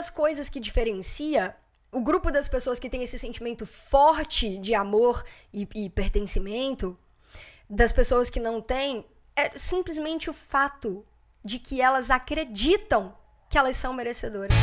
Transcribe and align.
das 0.00 0.08
coisas 0.08 0.48
que 0.48 0.58
diferencia 0.58 1.54
o 1.92 2.00
grupo 2.00 2.30
das 2.30 2.48
pessoas 2.48 2.78
que 2.78 2.88
tem 2.88 3.02
esse 3.02 3.18
sentimento 3.18 3.66
forte 3.66 4.56
de 4.56 4.74
amor 4.74 5.22
e, 5.52 5.68
e 5.74 5.90
pertencimento 5.90 6.98
das 7.68 7.92
pessoas 7.92 8.30
que 8.30 8.40
não 8.40 8.62
têm 8.62 9.04
é 9.36 9.50
simplesmente 9.58 10.30
o 10.30 10.32
fato 10.32 11.04
de 11.44 11.58
que 11.58 11.82
elas 11.82 12.10
acreditam 12.10 13.12
que 13.50 13.58
elas 13.58 13.76
são 13.76 13.92
merecedoras. 13.92 14.56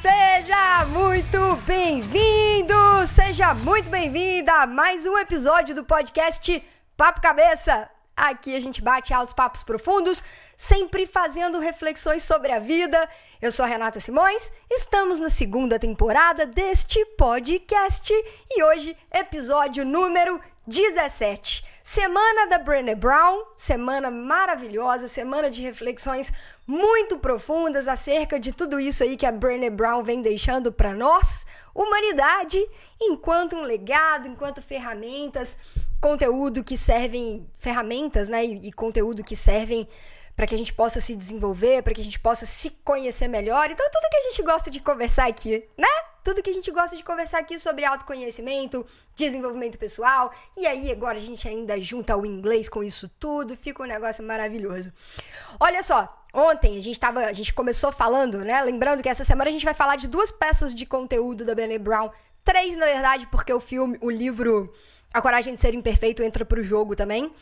Seja 0.00 0.86
muito 0.86 1.56
bem-vindo, 1.66 3.06
seja 3.06 3.52
muito 3.52 3.90
bem-vinda 3.90 4.50
a 4.62 4.66
mais 4.66 5.04
um 5.04 5.18
episódio 5.18 5.74
do 5.74 5.84
podcast 5.84 6.71
Papo 7.02 7.20
Cabeça. 7.20 7.90
Aqui 8.16 8.54
a 8.54 8.60
gente 8.60 8.80
bate 8.80 9.12
altos 9.12 9.34
papos 9.34 9.64
profundos, 9.64 10.22
sempre 10.56 11.04
fazendo 11.04 11.58
reflexões 11.58 12.22
sobre 12.22 12.52
a 12.52 12.60
vida. 12.60 13.08
Eu 13.40 13.50
sou 13.50 13.64
a 13.64 13.68
Renata 13.68 13.98
Simões, 13.98 14.52
estamos 14.70 15.18
na 15.18 15.28
segunda 15.28 15.80
temporada 15.80 16.46
deste 16.46 17.04
podcast 17.16 18.12
e 18.48 18.62
hoje, 18.62 18.96
episódio 19.12 19.84
número 19.84 20.40
17. 20.64 21.64
Semana 21.82 22.46
da 22.46 22.58
Brené 22.58 22.94
Brown, 22.94 23.46
semana 23.56 24.08
maravilhosa, 24.08 25.08
semana 25.08 25.50
de 25.50 25.60
reflexões 25.60 26.32
muito 26.64 27.18
profundas 27.18 27.88
acerca 27.88 28.38
de 28.38 28.52
tudo 28.52 28.78
isso 28.78 29.02
aí 29.02 29.16
que 29.16 29.26
a 29.26 29.32
Brené 29.32 29.70
Brown 29.70 30.04
vem 30.04 30.22
deixando 30.22 30.72
para 30.72 30.94
nós, 30.94 31.44
humanidade, 31.74 32.64
enquanto 33.00 33.56
um 33.56 33.62
legado, 33.62 34.28
enquanto 34.28 34.62
ferramentas 34.62 35.58
conteúdo 36.02 36.64
que 36.64 36.76
servem, 36.76 37.48
ferramentas, 37.56 38.28
né? 38.28 38.44
E, 38.44 38.68
e 38.68 38.72
conteúdo 38.72 39.22
que 39.22 39.36
servem 39.36 39.86
para 40.34 40.46
que 40.48 40.54
a 40.54 40.58
gente 40.58 40.72
possa 40.74 41.00
se 41.00 41.14
desenvolver, 41.14 41.82
para 41.82 41.94
que 41.94 42.00
a 42.00 42.04
gente 42.04 42.18
possa 42.18 42.44
se 42.44 42.70
conhecer 42.84 43.28
melhor. 43.28 43.70
Então, 43.70 43.88
tudo 43.88 44.10
que 44.10 44.16
a 44.16 44.22
gente 44.22 44.42
gosta 44.42 44.70
de 44.70 44.80
conversar 44.80 45.28
aqui, 45.28 45.64
né? 45.78 45.86
Tudo 46.24 46.42
que 46.42 46.50
a 46.50 46.52
gente 46.52 46.70
gosta 46.72 46.96
de 46.96 47.04
conversar 47.04 47.38
aqui 47.38 47.56
sobre 47.58 47.84
autoconhecimento, 47.84 48.84
desenvolvimento 49.14 49.78
pessoal. 49.78 50.32
E 50.56 50.66
aí, 50.66 50.90
agora 50.90 51.18
a 51.18 51.20
gente 51.20 51.46
ainda 51.46 51.78
junta 51.80 52.16
o 52.16 52.26
inglês 52.26 52.68
com 52.68 52.82
isso 52.82 53.08
tudo, 53.20 53.56
fica 53.56 53.82
um 53.84 53.86
negócio 53.86 54.24
maravilhoso. 54.24 54.92
Olha 55.60 55.84
só, 55.84 56.20
ontem 56.34 56.78
a 56.78 56.82
gente 56.82 56.98
tava, 56.98 57.20
a 57.20 57.32
gente 57.32 57.54
começou 57.54 57.92
falando, 57.92 58.38
né? 58.38 58.60
Lembrando 58.62 59.02
que 59.02 59.08
essa 59.08 59.24
semana 59.24 59.50
a 59.50 59.52
gente 59.52 59.64
vai 59.64 59.74
falar 59.74 59.94
de 59.94 60.08
duas 60.08 60.32
peças 60.32 60.74
de 60.74 60.84
conteúdo 60.84 61.44
da 61.44 61.54
Brené 61.54 61.78
Brown. 61.78 62.10
Três, 62.42 62.76
na 62.76 62.86
verdade, 62.86 63.28
porque 63.28 63.52
o 63.52 63.60
filme, 63.60 63.96
o 64.00 64.10
livro 64.10 64.72
a 65.12 65.20
coragem 65.20 65.54
de 65.54 65.60
ser 65.60 65.74
imperfeito 65.74 66.22
entra 66.22 66.44
pro 66.44 66.62
jogo 66.62 66.96
também. 66.96 67.32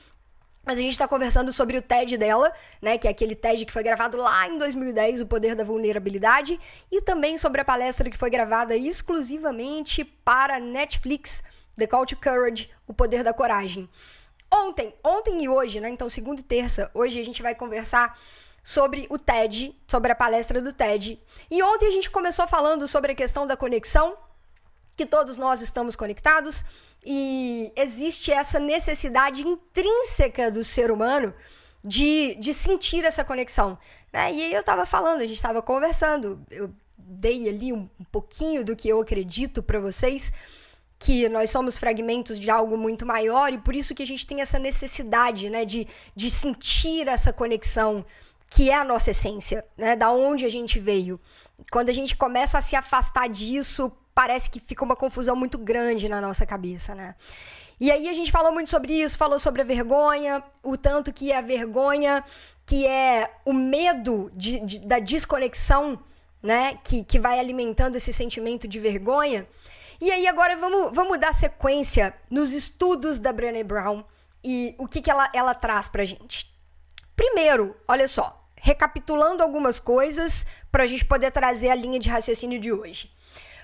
Mas 0.65 0.79
a 0.79 0.83
gente 0.83 0.93
está 0.93 1.09
conversando 1.09 1.53
sobre 1.53 1.79
o 1.79 1.83
TED 1.83 2.19
dela, 2.19 2.53
né? 2.83 2.99
Que 2.99 3.09
é 3.09 3.11
aquele 3.11 3.35
TED 3.35 3.65
que 3.65 3.73
foi 3.73 3.83
gravado 3.83 4.19
lá 4.19 4.47
em 4.47 4.59
2010, 4.59 5.23
O 5.23 5.27
Poder 5.27 5.55
da 5.55 5.65
Vulnerabilidade, 5.65 6.61
e 6.93 7.01
também 7.01 7.39
sobre 7.39 7.63
a 7.63 7.65
palestra 7.65 8.11
que 8.11 8.19
foi 8.19 8.29
gravada 8.29 8.77
exclusivamente 8.77 10.05
para 10.05 10.61
Netflix, 10.61 11.43
The 11.77 11.87
Call 11.87 12.05
to 12.05 12.17
Courage, 12.17 12.71
O 12.87 12.93
Poder 12.93 13.25
da 13.25 13.33
Coragem. 13.33 13.89
Ontem, 14.53 14.93
ontem 15.03 15.45
e 15.45 15.49
hoje, 15.49 15.81
né? 15.81 15.89
Então, 15.89 16.11
segunda 16.11 16.41
e 16.41 16.45
terça, 16.45 16.91
hoje 16.93 17.19
a 17.19 17.25
gente 17.25 17.41
vai 17.41 17.55
conversar 17.55 18.19
sobre 18.63 19.07
o 19.09 19.19
TED, 19.19 19.75
sobre 19.87 20.13
a 20.13 20.15
palestra 20.15 20.61
do 20.61 20.73
TED. 20.73 21.19
E 21.51 21.63
ontem 21.63 21.87
a 21.87 21.91
gente 21.91 22.11
começou 22.11 22.47
falando 22.47 22.87
sobre 22.87 23.13
a 23.13 23.15
questão 23.15 23.47
da 23.47 23.57
conexão, 23.57 24.15
que 24.95 25.07
todos 25.07 25.39
nós 25.39 25.63
estamos 25.63 25.97
conectados 25.97 26.65
e 27.05 27.73
existe 27.77 28.31
essa 28.31 28.59
necessidade 28.59 29.47
intrínseca 29.47 30.51
do 30.51 30.63
ser 30.63 30.91
humano 30.91 31.35
de, 31.85 32.35
de 32.37 32.53
sentir 32.53 33.05
essa 33.05 33.25
conexão. 33.25 33.79
Né? 34.13 34.33
E 34.33 34.53
eu 34.53 34.61
estava 34.61 34.85
falando, 34.85 35.23
a 35.23 35.27
gente 35.27 35.37
estava 35.37 35.63
conversando, 35.63 36.45
eu 36.51 36.71
dei 36.99 37.49
ali 37.49 37.73
um, 37.73 37.89
um 37.99 38.05
pouquinho 38.13 38.65
do 38.65 38.77
que 38.77 38.89
eu 38.89 39.01
acredito 39.01 39.63
para 39.63 39.81
vocês, 39.81 40.33
que 40.99 41.29
nós 41.31 41.49
somos 41.49 41.79
fragmentos 41.79 42.39
de 42.39 42.51
algo 42.51 42.77
muito 42.77 43.07
maior 43.07 43.53
e 43.53 43.59
por 43.59 43.75
isso 43.75 43.95
que 43.95 44.03
a 44.03 44.07
gente 44.07 44.27
tem 44.27 44.43
essa 44.43 44.59
necessidade 44.59 45.49
né, 45.49 45.65
de, 45.65 45.89
de 46.15 46.31
sentir 46.31 47.09
essa 47.09 47.33
conexão 47.33 48.05
que 48.51 48.69
é 48.69 48.75
a 48.75 48.85
nossa 48.85 49.13
essência, 49.13 49.65
né, 49.79 49.97
da 49.97 50.11
onde 50.11 50.45
a 50.45 50.49
gente 50.51 50.79
veio. 50.79 51.19
Quando 51.71 51.89
a 51.89 51.93
gente 51.93 52.17
começa 52.17 52.59
a 52.59 52.61
se 52.61 52.77
afastar 52.77 53.29
disso 53.29 53.91
parece 54.21 54.51
que 54.51 54.61
fica 54.61 54.85
uma 54.85 54.95
confusão 54.95 55.35
muito 55.35 55.57
grande 55.57 56.07
na 56.07 56.21
nossa 56.21 56.45
cabeça, 56.45 56.95
né? 56.95 57.15
E 57.81 57.91
aí 57.91 58.07
a 58.07 58.13
gente 58.13 58.31
falou 58.31 58.53
muito 58.53 58.69
sobre 58.69 58.93
isso, 58.93 59.17
falou 59.17 59.39
sobre 59.39 59.63
a 59.63 59.65
vergonha, 59.65 60.45
o 60.63 60.77
tanto 60.77 61.11
que 61.11 61.33
a 61.33 61.41
vergonha, 61.41 62.23
que 62.67 62.87
é 62.87 63.31
o 63.47 63.55
medo 63.55 64.31
de, 64.35 64.61
de, 64.61 64.81
da 64.81 64.99
desconexão, 64.99 65.99
né? 66.43 66.79
Que, 66.85 67.03
que 67.03 67.19
vai 67.19 67.39
alimentando 67.41 67.97
esse 67.97 68.13
sentimento 68.13 68.69
de 68.69 68.79
vergonha. 68.79 69.49
E 69.99 70.13
aí 70.13 70.29
agora 70.29 70.55
vamos, 70.55 70.95
vamos 70.95 71.17
dar 71.17 71.33
sequência 71.33 72.13
nos 72.29 72.53
estudos 72.53 73.19
da 73.19 73.33
Brené 73.33 73.65
Brown 73.65 74.05
e 74.45 74.75
o 74.77 74.87
que, 74.87 75.01
que 75.01 75.11
ela, 75.11 75.31
ela 75.33 75.55
traz 75.55 75.89
pra 75.89 76.05
gente. 76.05 76.55
Primeiro, 77.17 77.75
olha 77.89 78.07
só, 78.07 78.45
recapitulando 78.55 79.43
algumas 79.43 79.81
coisas 79.81 80.47
para 80.71 80.83
a 80.83 80.87
gente 80.87 81.07
poder 81.07 81.31
trazer 81.31 81.71
a 81.71 81.75
linha 81.75 81.99
de 81.99 82.11
raciocínio 82.11 82.61
de 82.61 82.71
hoje. 82.71 83.19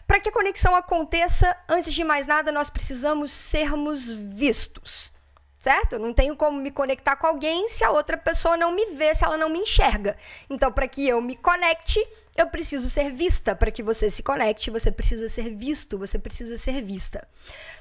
Para 0.06 0.20
que 0.20 0.28
a 0.28 0.32
conexão 0.32 0.74
aconteça, 0.76 1.56
antes 1.68 1.92
de 1.92 2.04
mais 2.04 2.26
nada, 2.26 2.52
nós 2.52 2.70
precisamos 2.70 3.32
sermos 3.32 4.10
vistos. 4.10 5.12
Certo? 5.58 5.94
Eu 5.94 5.98
não 5.98 6.14
tenho 6.14 6.36
como 6.36 6.60
me 6.60 6.70
conectar 6.70 7.16
com 7.16 7.26
alguém 7.26 7.68
se 7.68 7.82
a 7.82 7.90
outra 7.90 8.16
pessoa 8.16 8.56
não 8.56 8.70
me 8.70 8.86
vê, 8.94 9.12
se 9.14 9.24
ela 9.24 9.36
não 9.36 9.48
me 9.48 9.58
enxerga. 9.58 10.16
Então, 10.48 10.70
para 10.70 10.86
que 10.86 11.08
eu 11.08 11.20
me 11.20 11.34
conecte, 11.34 11.98
eu 12.36 12.46
preciso 12.46 12.88
ser 12.88 13.10
vista. 13.12 13.56
Para 13.56 13.72
que 13.72 13.82
você 13.82 14.08
se 14.08 14.22
conecte, 14.22 14.70
você 14.70 14.92
precisa 14.92 15.28
ser 15.28 15.56
visto, 15.56 15.98
você 15.98 16.18
precisa 16.18 16.56
ser 16.56 16.82
vista. 16.82 17.26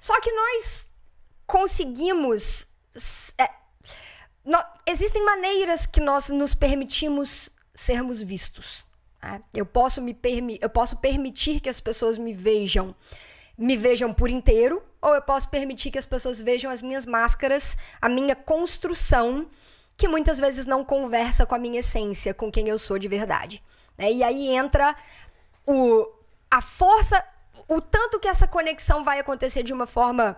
Só 0.02 0.20
que 0.20 0.32
nós 0.32 0.88
conseguimos. 1.46 2.68
É, 3.38 3.50
no, 4.44 4.58
existem 4.88 5.24
maneiras 5.24 5.86
que 5.86 6.00
nós 6.00 6.30
nos 6.30 6.56
permitimos 6.56 7.50
sermos 7.74 8.22
vistos. 8.22 8.86
Né? 9.26 9.42
Eu, 9.56 9.66
posso 9.66 10.02
me 10.02 10.14
permi 10.14 10.60
eu 10.62 10.70
posso 10.70 10.98
permitir 10.98 11.60
que 11.60 11.68
as 11.68 11.80
pessoas 11.80 12.16
me 12.16 12.32
vejam, 12.32 12.96
me 13.58 13.76
vejam 13.76 14.14
por 14.14 14.30
inteiro, 14.30 14.84
ou 15.02 15.16
eu 15.16 15.22
posso 15.22 15.50
permitir 15.50 15.90
que 15.90 15.98
as 15.98 16.06
pessoas 16.06 16.40
vejam 16.40 16.70
as 16.70 16.82
minhas 16.82 17.08
máscaras, 17.08 17.76
a 18.00 18.08
minha 18.08 18.36
construção, 18.36 19.50
que 19.98 20.08
muitas 20.08 20.40
vezes 20.40 20.68
não 20.68 20.86
conversa 20.86 21.44
com 21.44 21.56
a 21.56 21.60
minha 21.60 21.80
essência, 21.80 22.36
com 22.36 22.52
quem 22.52 22.68
eu 22.70 22.78
sou 22.78 23.00
de 23.00 23.08
verdade. 23.08 23.64
Né? 23.98 24.12
E 24.12 24.24
aí 24.24 24.50
entra 24.50 24.96
o, 25.66 26.08
a 26.52 26.62
força, 26.62 27.24
o 27.68 27.82
tanto 27.82 28.20
que 28.20 28.28
essa 28.28 28.48
conexão 28.48 29.04
vai 29.04 29.20
acontecer 29.20 29.64
de 29.64 29.74
uma 29.74 29.88
forma 29.88 30.38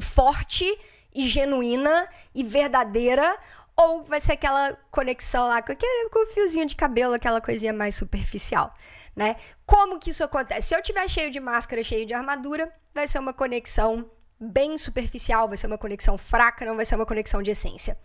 forte 0.00 0.66
e 1.14 1.22
genuína 1.28 2.08
e 2.34 2.42
verdadeira, 2.42 3.38
ou 3.78 4.02
vai 4.02 4.20
ser 4.20 4.32
aquela 4.32 4.76
conexão 4.90 5.46
lá 5.46 5.62
com 5.62 5.70
aquele 5.70 6.10
com 6.10 6.24
o 6.24 6.26
fiozinho 6.26 6.66
de 6.66 6.74
cabelo, 6.74 7.14
aquela 7.14 7.40
coisinha 7.40 7.72
mais 7.72 7.94
superficial, 7.94 8.74
né? 9.14 9.36
Como 9.64 10.00
que 10.00 10.10
isso 10.10 10.24
acontece? 10.24 10.68
Se 10.68 10.74
eu 10.74 10.82
tiver 10.82 11.08
cheio 11.08 11.30
de 11.30 11.38
máscara, 11.38 11.80
cheio 11.84 12.04
de 12.04 12.12
armadura, 12.12 12.72
vai 12.92 13.06
ser 13.06 13.20
uma 13.20 13.32
conexão 13.32 14.10
bem 14.40 14.76
superficial, 14.76 15.46
vai 15.46 15.56
ser 15.56 15.68
uma 15.68 15.78
conexão 15.78 16.18
fraca, 16.18 16.66
não 16.66 16.74
vai 16.74 16.84
ser 16.84 16.96
uma 16.96 17.06
conexão 17.06 17.40
de 17.40 17.52
essência. 17.52 17.96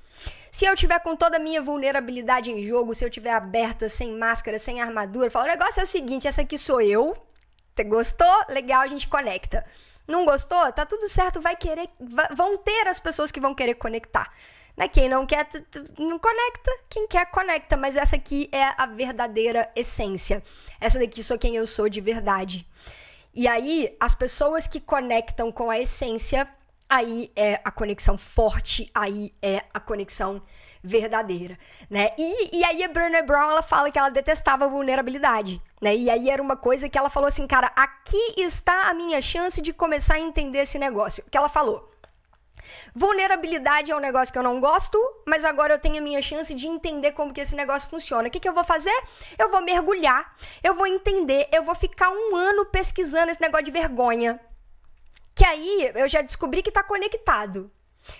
Se 0.52 0.66
eu 0.66 0.76
tiver 0.76 1.00
com 1.00 1.16
toda 1.16 1.38
a 1.38 1.40
minha 1.40 1.60
vulnerabilidade 1.60 2.52
em 2.52 2.64
jogo, 2.64 2.94
se 2.94 3.04
eu 3.04 3.10
tiver 3.10 3.32
aberta, 3.32 3.90
sem 3.90 4.16
máscara, 4.16 4.60
sem 4.60 4.80
armadura, 4.80 5.32
falo, 5.32 5.46
o 5.46 5.50
negócio 5.50 5.80
é 5.80 5.84
o 5.84 5.88
seguinte, 5.88 6.28
essa 6.28 6.44
aqui 6.44 6.56
sou 6.56 6.80
eu. 6.82 7.18
Gostou? 7.88 8.46
Legal, 8.50 8.82
a 8.82 8.88
gente 8.88 9.08
conecta. 9.08 9.66
Não 10.08 10.24
gostou? 10.24 10.72
Tá 10.72 10.86
tudo 10.86 11.10
certo, 11.10 11.42
vai 11.42 11.56
querer, 11.56 11.90
vão 12.36 12.60
ter 12.60 12.88
as 12.88 13.00
pessoas 13.00 13.32
que 13.32 13.40
vão 13.40 13.56
querer 13.56 13.74
conectar. 13.74 14.32
Né? 14.76 14.88
Quem 14.88 15.08
não 15.08 15.26
quer, 15.26 15.48
não 15.98 16.20
conecta. 16.20 16.72
Quem 16.90 17.08
quer, 17.08 17.26
conecta. 17.28 17.78
Mas 17.78 17.96
essa 17.96 18.16
aqui 18.16 18.50
é 18.52 18.64
a 18.78 18.86
verdadeira 18.86 19.70
essência. 19.76 20.44
Essa 20.80 21.00
daqui 21.00 21.24
sou 21.24 21.38
quem 21.38 21.56
eu 21.56 21.66
sou 21.66 21.88
de 21.90 22.02
verdade. 22.02 22.68
E 23.34 23.48
aí, 23.48 23.96
as 24.00 24.14
pessoas 24.14 24.68
que 24.68 24.80
conectam 24.80 25.52
com 25.52 25.70
a 25.70 25.80
essência, 25.80 26.48
aí 26.88 27.32
é 27.36 27.60
a 27.64 27.72
conexão 27.72 28.16
forte, 28.16 28.92
aí 28.94 29.34
é 29.42 29.64
a 29.74 29.80
conexão 29.80 30.40
verdadeira, 30.84 31.58
né? 31.90 32.10
E, 32.18 32.60
e 32.60 32.64
aí 32.64 32.84
a 32.84 32.90
Brené 32.90 33.24
Brown, 33.24 33.50
ela 33.50 33.64
fala 33.64 33.90
que 33.90 33.98
ela 33.98 34.10
detestava 34.10 34.68
vulnerabilidade, 34.68 35.60
né? 35.82 35.96
E 35.96 36.10
aí 36.10 36.30
era 36.30 36.42
uma 36.42 36.56
coisa 36.56 36.88
que 36.88 36.98
ela 36.98 37.10
falou 37.10 37.28
assim, 37.28 37.48
cara, 37.48 37.72
aqui 37.76 38.36
está 38.38 38.90
a 38.90 38.94
minha 38.94 39.22
chance 39.22 39.62
de 39.62 39.74
começar 39.74 40.16
a 40.16 40.20
entender 40.20 40.60
esse 40.60 40.78
negócio. 40.78 41.24
Que 41.32 41.38
ela 41.38 41.50
falou, 41.50 41.90
Vulnerabilidade 42.94 43.92
é 43.92 43.96
um 43.96 44.00
negócio 44.00 44.32
que 44.32 44.38
eu 44.38 44.44
não 44.44 44.60
gosto, 44.60 44.98
mas 45.28 45.46
agora 45.46 45.74
eu 45.74 45.80
tenho 45.80 45.98
a 45.98 46.02
minha 46.02 46.22
chance 46.22 46.54
de 46.54 46.68
entender 46.68 47.12
como 47.12 47.34
que 47.34 47.42
esse 47.42 47.56
negócio 47.56 47.90
funciona. 47.90 48.28
O 48.28 48.32
que, 48.32 48.40
que 48.40 48.48
eu 48.48 48.54
vou 48.54 48.64
fazer? 48.64 48.96
Eu 49.38 49.50
vou 49.50 49.62
mergulhar, 49.62 50.36
eu 50.64 50.76
vou 50.76 50.88
entender, 50.88 51.48
eu 51.52 51.64
vou 51.64 51.76
ficar 51.76 52.10
um 52.10 52.36
ano 52.36 52.66
pesquisando 52.66 53.32
esse 53.32 53.42
negócio 53.42 53.66
de 53.66 53.72
vergonha. 53.72 54.40
Que 55.36 55.46
aí 55.46 55.92
eu 55.96 56.08
já 56.08 56.22
descobri 56.22 56.62
que 56.62 56.72
tá 56.72 56.84
conectado. 56.84 57.72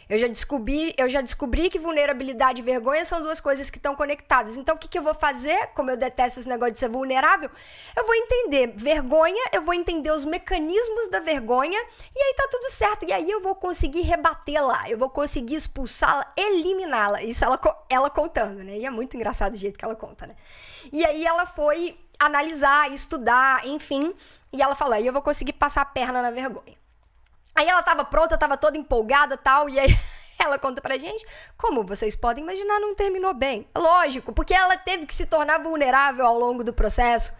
Eu 0.10 0.18
já 0.18 0.28
descobri, 0.28 0.94
eu 0.98 1.10
já 1.10 1.22
descobri 1.22 1.70
que 1.70 1.80
vulnerabilidade 1.80 2.62
e 2.62 2.64
vergonha 2.64 3.04
são 3.06 3.22
duas 3.22 3.40
coisas 3.40 3.70
que 3.70 3.78
estão 3.78 3.96
conectadas. 3.96 4.58
Então, 4.58 4.76
o 4.76 4.78
que, 4.78 4.88
que 4.88 4.98
eu 4.98 5.04
vou 5.04 5.14
fazer? 5.14 5.68
Como 5.74 5.90
eu 5.92 5.98
detesto 5.98 6.40
esse 6.40 6.50
negócio 6.50 6.74
de 6.74 6.80
ser 6.80 6.90
vulnerável, 6.90 7.50
eu 7.96 8.06
vou 8.06 8.16
entender 8.16 8.74
vergonha, 8.76 9.50
eu 9.52 9.62
vou 9.62 9.74
entender 9.74 10.12
os 10.12 10.26
mecanismos 10.26 11.10
da 11.10 11.20
vergonha, 11.20 11.80
e 12.16 12.22
aí 12.22 12.34
tá 12.36 12.48
tudo 12.50 12.70
certo. 12.70 13.06
E 13.08 13.14
aí 13.14 13.30
eu 13.30 13.42
vou 13.42 13.56
conseguir 13.56 14.02
rebatê-la, 14.02 14.90
eu 14.90 14.98
vou 14.98 15.10
conseguir 15.10 15.56
expulsá-la, 15.56 16.26
eliminá-la. 16.38 17.24
Isso 17.24 17.44
ela, 17.44 17.60
ela 17.90 18.10
contando, 18.10 18.64
né? 18.64 18.78
E 18.78 18.86
é 18.86 18.90
muito 18.90 19.16
engraçado 19.16 19.54
o 19.54 19.58
jeito 19.58 19.78
que 19.78 19.86
ela 19.86 19.96
conta, 19.96 20.28
né? 20.28 20.36
E 20.92 21.06
aí 21.06 21.26
ela 21.26 21.46
foi 21.46 21.98
analisar, 22.20 22.92
estudar, 22.92 23.66
enfim, 23.66 24.14
e 24.52 24.62
ela 24.62 24.76
falou: 24.76 24.94
aí 24.94 25.06
eu 25.06 25.14
vou 25.14 25.22
conseguir 25.22 25.54
passar 25.54 25.82
a 25.82 25.86
perna 25.86 26.22
na 26.22 26.32
vergonha. 26.32 26.83
Aí 27.56 27.68
ela 27.68 27.84
tava 27.84 28.04
pronta, 28.04 28.38
tava 28.38 28.58
toda 28.58 28.78
empolgada 28.78 29.38
tal, 29.38 29.70
e 29.70 29.80
aí 29.80 29.96
ela 30.40 30.58
conta 30.58 30.82
pra 30.82 30.98
gente, 30.98 31.26
como 31.58 31.84
vocês 31.84 32.16
podem 32.16 32.44
imaginar, 32.44 32.80
não 32.80 32.96
terminou 32.96 33.34
bem. 33.34 33.68
Lógico, 33.76 34.34
porque 34.34 34.54
ela 34.54 34.78
teve 34.78 35.06
que 35.06 35.14
se 35.14 35.26
tornar 35.26 35.62
vulnerável 35.62 36.26
ao 36.26 36.38
longo 36.38 36.64
do 36.64 36.74
processo 36.74 37.34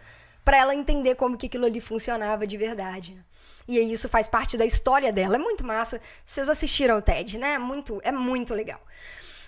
para 0.44 0.58
ela 0.58 0.74
entender 0.74 1.14
como 1.14 1.36
que 1.36 1.46
aquilo 1.46 1.66
ali 1.66 1.80
funcionava 1.80 2.46
de 2.46 2.56
verdade. 2.56 3.18
E 3.66 3.78
aí 3.78 3.92
isso 3.92 4.08
faz 4.08 4.28
parte 4.28 4.58
da 4.58 4.66
história 4.66 5.10
dela. 5.10 5.36
É 5.36 5.38
muito 5.38 5.64
massa. 5.64 6.00
Vocês 6.24 6.48
assistiram 6.48 6.98
o 6.98 7.02
TED, 7.02 7.38
né? 7.38 7.54
É 7.54 7.58
muito, 7.58 7.98
é 8.04 8.12
muito 8.12 8.54
legal. 8.54 8.80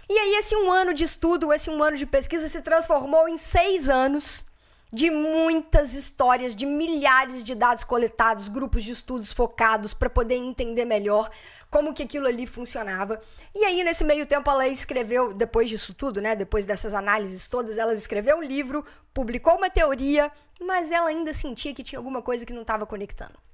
E 0.09 0.19
aí 0.19 0.37
esse 0.37 0.57
um 0.57 0.71
ano 0.71 0.95
de 0.95 1.05
estudo, 1.05 1.53
esse 1.53 1.69
um 1.69 1.83
ano 1.83 1.97
de 1.97 2.07
pesquisa 2.07 2.49
se 2.49 2.63
transformou 2.63 3.29
em 3.29 3.37
seis 3.37 3.89
anos 3.89 4.47
de 4.93 5.11
muitas 5.11 5.95
histórias, 5.95 6.55
de 6.55 6.65
milhares 6.65 7.43
de 7.43 7.55
dados 7.55 7.85
coletados, 7.85 8.49
grupos 8.49 8.85
de 8.85 8.93
estudos 8.93 9.33
focados 9.33 9.93
para 9.93 10.09
poder 10.09 10.37
entender 10.37 10.85
melhor 10.85 11.29
como 11.71 11.93
que 11.93 12.05
aquilo 12.05 12.27
ali 12.27 12.47
funcionava. 12.47 13.21
E 13.55 13.65
aí 13.65 13.83
nesse 13.83 14.05
meio 14.05 14.27
tempo 14.27 14.49
ela 14.51 14.67
escreveu, 14.69 15.35
depois 15.35 15.69
disso 15.69 15.93
tudo, 15.93 16.21
né, 16.21 16.37
depois 16.37 16.65
dessas 16.65 16.95
análises 16.95 17.49
todas, 17.49 17.79
ela 17.79 17.93
escreveu 17.93 18.39
um 18.39 18.43
livro, 18.43 18.85
publicou 19.13 19.57
uma 19.57 19.69
teoria, 19.69 20.31
mas 20.61 20.91
ela 20.91 21.09
ainda 21.09 21.35
sentia 21.35 21.75
que 21.75 21.83
tinha 21.83 21.99
alguma 21.99 22.23
coisa 22.23 22.47
que 22.47 22.53
não 22.53 22.63
estava 22.63 22.87
conectando 22.87 23.47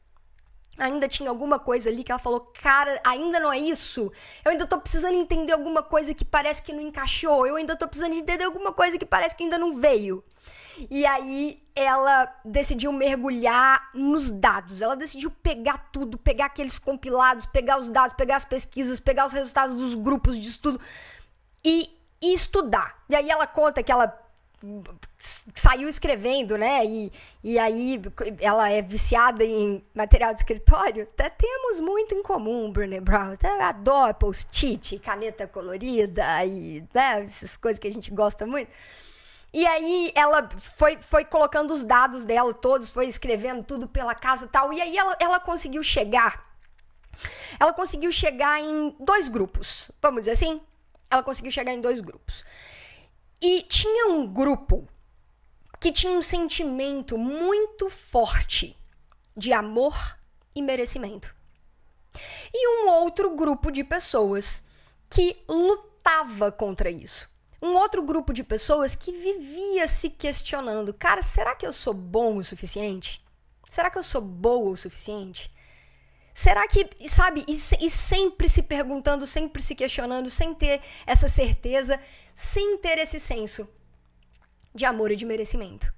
ainda 0.79 1.07
tinha 1.07 1.29
alguma 1.29 1.59
coisa 1.59 1.91
ali 1.91 2.03
que 2.03 2.11
ela 2.11 2.19
falou, 2.19 2.41
cara, 2.61 3.01
ainda 3.05 3.39
não 3.39 3.53
é 3.53 3.59
isso. 3.59 4.11
Eu 4.45 4.53
ainda 4.53 4.67
tô 4.67 4.79
precisando 4.79 5.15
entender 5.15 5.53
alguma 5.53 5.83
coisa 5.83 6.15
que 6.15 6.25
parece 6.25 6.63
que 6.63 6.73
não 6.73 6.81
encaixou. 6.81 7.47
Eu 7.47 7.57
ainda 7.57 7.77
tô 7.77 7.87
precisando 7.87 8.15
entender 8.15 8.45
alguma 8.45 8.73
coisa 8.73 8.99
que 8.99 9.07
parece 9.07 9.37
que 9.37 9.45
ainda 9.45 9.59
não 9.59 9.79
veio. 9.79 10.25
E 10.91 11.05
aí 11.07 11.63
ela 11.75 12.33
decidiu 12.45 12.93
mergulhar 12.93 13.91
nos 13.95 14.31
dados. 14.31 14.83
Ela 14.83 14.95
decidiu 14.95 15.31
pegar 15.31 15.91
tudo, 15.93 16.19
pegar 16.19 16.47
aqueles 16.47 16.79
compilados, 16.79 17.47
pegar 17.47 17.79
os 17.79 17.89
dados, 17.89 18.15
pegar 18.15 18.37
as 18.37 18.45
pesquisas, 18.45 19.01
pegar 19.01 19.27
os 19.27 19.33
resultados 19.33 19.75
dos 19.75 19.95
grupos 19.95 20.39
de 20.39 20.49
estudo 20.49 20.81
e, 21.65 21.91
e 22.23 22.35
estudar. 22.35 23.03
E 23.09 23.17
aí 23.17 23.31
ela 23.31 23.47
conta 23.47 23.83
que 23.83 23.91
ela 23.91 24.19
saiu 25.55 25.89
escrevendo, 25.89 26.57
né? 26.57 26.85
E, 26.85 27.13
e 27.43 27.59
aí 27.59 28.01
ela 28.41 28.71
é 28.71 28.81
viciada 28.81 29.45
em 29.45 29.83
material 29.95 30.33
de 30.33 30.41
escritório. 30.41 31.03
Até 31.03 31.29
temos 31.31 31.81
muito 31.81 32.15
em 32.15 32.23
comum, 32.23 32.71
Brené 32.71 33.01
Brown. 33.01 33.33
Até 33.33 33.49
adora 33.63 34.15
post-it, 34.15 34.99
caneta 35.01 35.47
colorida 35.47 36.45
e 36.45 36.85
né, 36.95 37.23
essas 37.25 37.57
coisas 37.57 37.79
que 37.79 37.89
a 37.89 37.93
gente 37.93 38.11
gosta 38.11 38.47
muito. 38.47 38.71
E 39.53 39.67
aí 39.67 40.13
ela 40.15 40.49
foi, 40.59 40.99
foi 40.99 41.25
colocando 41.27 41.75
os 41.75 41.85
dados 41.85 42.25
dela 42.25 42.55
todos, 42.55 42.89
foi 42.89 43.07
escrevendo 43.07 43.63
tudo 43.63 43.87
pela 43.87 44.15
casa 44.15 44.49
tal. 44.49 44.73
E 44.73 44.81
aí 44.81 44.97
ela, 44.97 45.17
ela 45.21 45.41
conseguiu 45.41 45.83
chegar. 45.83 46.51
Ela 47.61 47.73
conseguiu 47.73 48.11
chegar 48.11 48.61
em 48.61 48.97
dois 48.99 49.29
grupos. 49.29 49.91
Vamos 50.01 50.23
dizer 50.23 50.33
assim? 50.33 50.61
Ela 51.11 51.23
conseguiu 51.23 51.53
chegar 51.53 51.73
em 51.73 51.83
dois 51.83 52.01
grupos. 52.01 52.45
E 53.43 53.63
tinha 53.65 54.07
um 54.07 54.27
grupo 54.27 54.89
que 55.79 55.93
tinha 55.93 56.13
um 56.13 56.23
sentimento 56.23 57.19
muito 57.19 57.91
forte 57.91 58.79
de 59.37 59.53
amor 59.53 59.95
e 60.55 60.63
merecimento. 60.63 61.35
E 62.55 62.69
um 62.69 62.89
outro 62.89 63.35
grupo 63.35 63.71
de 63.71 63.85
pessoas 63.85 64.63
que 65.11 65.43
lutava 65.47 66.51
contra 66.51 66.91
isso 66.91 67.32
um 67.63 67.75
outro 67.77 68.03
grupo 68.03 68.33
de 68.33 68.43
pessoas 68.43 68.95
que 68.97 69.13
vivia 69.13 69.87
se 69.87 70.11
questionando: 70.11 70.93
cara, 70.93 71.23
será 71.23 71.55
que 71.55 71.67
eu 71.67 71.73
sou 71.73 71.95
bom 71.95 72.37
o 72.37 72.45
suficiente? 72.45 73.25
Será 73.69 73.91
que 73.91 73.97
eu 73.97 74.03
sou 74.03 74.21
boa 74.21 74.71
o 74.71 74.77
suficiente? 74.77 75.51
Será 76.35 76.67
que, 76.67 76.89
sabe, 77.09 77.45
e, 77.47 77.53
e, 77.53 77.91
sempre 77.91 78.49
se 78.49 78.63
perguntando, 78.63 79.27
sempre 79.27 79.63
se 79.63 79.75
questionando, 79.75 80.31
sem 80.31 80.55
ter 80.55 80.81
essa 81.07 81.29
certeza, 81.29 82.01
sem 82.35 82.79
ter 82.79 82.99
esse 82.99 83.21
senso 83.21 83.69
de 84.75 84.85
amor 84.85 85.11
e 85.11 85.17
de 85.17 85.27
merecimento. 85.27 85.93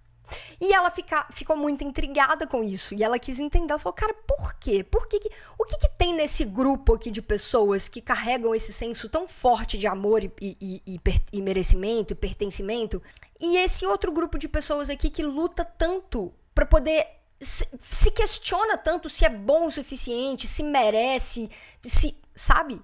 E 0.60 0.72
ela 0.72 0.90
fica, 0.90 1.26
ficou 1.30 1.56
muito 1.56 1.84
intrigada 1.84 2.46
com 2.46 2.62
isso. 2.62 2.94
E 2.94 3.02
ela 3.02 3.18
quis 3.18 3.38
entender. 3.38 3.72
Ela 3.72 3.78
falou, 3.78 3.94
cara, 3.94 4.14
por 4.26 4.54
quê? 4.54 4.84
Por 4.84 5.06
que, 5.06 5.18
que 5.18 5.30
o 5.58 5.64
que, 5.64 5.78
que, 5.78 5.88
tem 5.96 6.14
nesse 6.14 6.44
grupo 6.44 6.94
aqui 6.94 7.10
de 7.10 7.22
pessoas 7.22 7.88
que 7.88 8.00
carregam 8.00 8.54
esse 8.54 8.72
senso 8.72 9.08
tão 9.08 9.26
forte 9.26 9.78
de 9.78 9.86
amor 9.86 10.22
e, 10.22 10.32
e, 10.40 10.82
e, 10.86 11.00
e 11.32 11.42
merecimento 11.42 12.12
e 12.12 12.16
pertencimento? 12.16 13.02
E 13.40 13.56
esse 13.58 13.84
outro 13.86 14.12
grupo 14.12 14.38
de 14.38 14.48
pessoas 14.48 14.90
aqui 14.90 15.10
que 15.10 15.22
luta 15.22 15.64
tanto 15.64 16.32
para 16.54 16.66
poder 16.66 17.06
se, 17.40 17.68
se 17.78 18.10
questiona 18.10 18.76
tanto 18.76 19.08
se 19.08 19.24
é 19.24 19.28
bom 19.28 19.66
o 19.66 19.70
suficiente, 19.70 20.46
se 20.46 20.62
merece, 20.62 21.50
se, 21.82 22.16
sabe? 22.34 22.80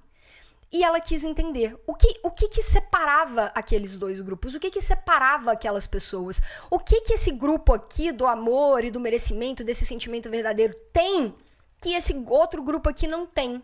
E 0.73 0.85
ela 0.85 1.01
quis 1.01 1.25
entender 1.25 1.77
o 1.85 1.95
que, 1.95 2.21
o 2.23 2.31
que, 2.31 2.49
que 2.49 2.63
separava 2.63 3.51
aqueles 3.55 3.97
dois 3.97 4.21
grupos, 4.21 4.55
o 4.55 4.61
que, 4.61 4.71
que 4.71 4.81
separava 4.81 5.51
aquelas 5.51 5.87
pessoas, 5.87 6.41
o 6.71 6.79
que, 6.79 7.01
que 7.01 7.15
esse 7.15 7.33
grupo 7.33 7.73
aqui 7.73 8.13
do 8.13 8.25
amor 8.25 8.85
e 8.85 8.91
do 8.91 9.01
merecimento, 9.01 9.65
desse 9.65 9.85
sentimento 9.85 10.31
verdadeiro, 10.31 10.75
tem 10.93 11.35
que 11.81 11.95
esse 11.95 12.15
outro 12.29 12.63
grupo 12.63 12.89
aqui 12.89 13.09
não 13.09 13.27
tem. 13.27 13.61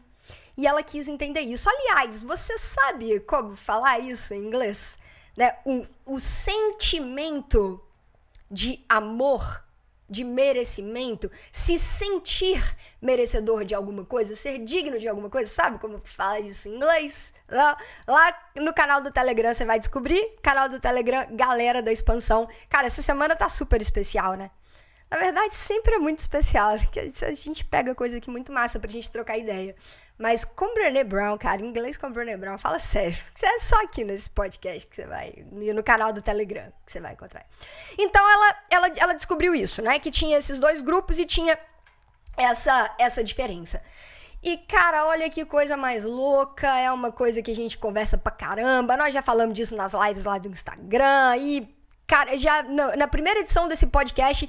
E 0.56 0.66
ela 0.66 0.82
quis 0.82 1.06
entender 1.06 1.42
isso. 1.42 1.68
Aliás, 1.68 2.22
você 2.22 2.58
sabe 2.58 3.20
como 3.20 3.54
falar 3.54 4.00
isso 4.00 4.34
em 4.34 4.44
inglês? 4.44 4.98
Né? 5.36 5.54
O, 5.64 5.86
o 6.06 6.18
sentimento 6.18 7.80
de 8.50 8.84
amor 8.88 9.65
de 10.08 10.24
merecimento, 10.24 11.30
se 11.50 11.78
sentir 11.78 12.62
merecedor 13.00 13.64
de 13.64 13.74
alguma 13.74 14.04
coisa, 14.04 14.34
ser 14.34 14.58
digno 14.58 14.98
de 14.98 15.08
alguma 15.08 15.28
coisa, 15.28 15.50
sabe 15.50 15.78
como 15.78 16.00
fala 16.04 16.40
isso 16.40 16.68
em 16.68 16.76
inglês? 16.76 17.34
Lá, 17.48 17.76
lá 18.06 18.50
no 18.56 18.72
canal 18.72 19.00
do 19.00 19.10
Telegram 19.10 19.52
você 19.52 19.64
vai 19.64 19.78
descobrir, 19.78 20.36
canal 20.42 20.68
do 20.68 20.80
Telegram, 20.80 21.26
galera 21.32 21.82
da 21.82 21.92
expansão. 21.92 22.48
Cara, 22.68 22.86
essa 22.86 23.02
semana 23.02 23.34
tá 23.34 23.48
super 23.48 23.80
especial, 23.80 24.34
né? 24.34 24.50
Na 25.10 25.18
verdade, 25.18 25.54
sempre 25.54 25.94
é 25.94 25.98
muito 25.98 26.18
especial, 26.18 26.78
porque 26.78 26.98
a 27.00 27.34
gente 27.34 27.64
pega 27.64 27.94
coisa 27.94 28.16
aqui 28.16 28.28
muito 28.28 28.50
massa 28.50 28.80
pra 28.80 28.90
gente 28.90 29.10
trocar 29.10 29.38
ideia. 29.38 29.74
Mas 30.18 30.44
com 30.44 30.72
Brené 30.72 31.04
Brown, 31.04 31.36
cara, 31.36 31.60
inglês 31.60 31.98
com 31.98 32.10
Brené 32.10 32.36
Brown, 32.36 32.56
fala 32.56 32.78
sério. 32.78 33.16
É 33.42 33.58
só 33.58 33.82
aqui 33.82 34.02
nesse 34.02 34.30
podcast 34.30 34.86
que 34.86 34.96
você 34.96 35.06
vai, 35.06 35.44
no 35.52 35.82
canal 35.82 36.12
do 36.12 36.22
Telegram 36.22 36.72
que 36.84 36.92
você 36.92 37.00
vai 37.00 37.12
encontrar. 37.12 37.44
Então 37.98 38.22
ela, 38.28 38.56
ela, 38.70 38.92
ela 38.96 39.14
descobriu 39.14 39.54
isso, 39.54 39.82
né? 39.82 39.98
Que 39.98 40.10
tinha 40.10 40.38
esses 40.38 40.58
dois 40.58 40.80
grupos 40.80 41.18
e 41.18 41.26
tinha 41.26 41.58
essa, 42.36 42.94
essa 42.98 43.22
diferença. 43.22 43.82
E, 44.42 44.56
cara, 44.58 45.06
olha 45.06 45.28
que 45.28 45.44
coisa 45.44 45.76
mais 45.76 46.04
louca. 46.04 46.68
É 46.78 46.90
uma 46.90 47.10
coisa 47.10 47.42
que 47.42 47.50
a 47.50 47.54
gente 47.54 47.76
conversa 47.76 48.16
pra 48.16 48.30
caramba. 48.30 48.96
Nós 48.96 49.12
já 49.12 49.20
falamos 49.20 49.54
disso 49.54 49.74
nas 49.76 49.92
lives 49.92 50.24
lá 50.24 50.38
do 50.38 50.48
Instagram. 50.48 51.36
E, 51.38 51.68
cara, 52.06 52.36
já 52.36 52.62
na, 52.62 52.96
na 52.96 53.08
primeira 53.08 53.40
edição 53.40 53.68
desse 53.68 53.88
podcast 53.88 54.48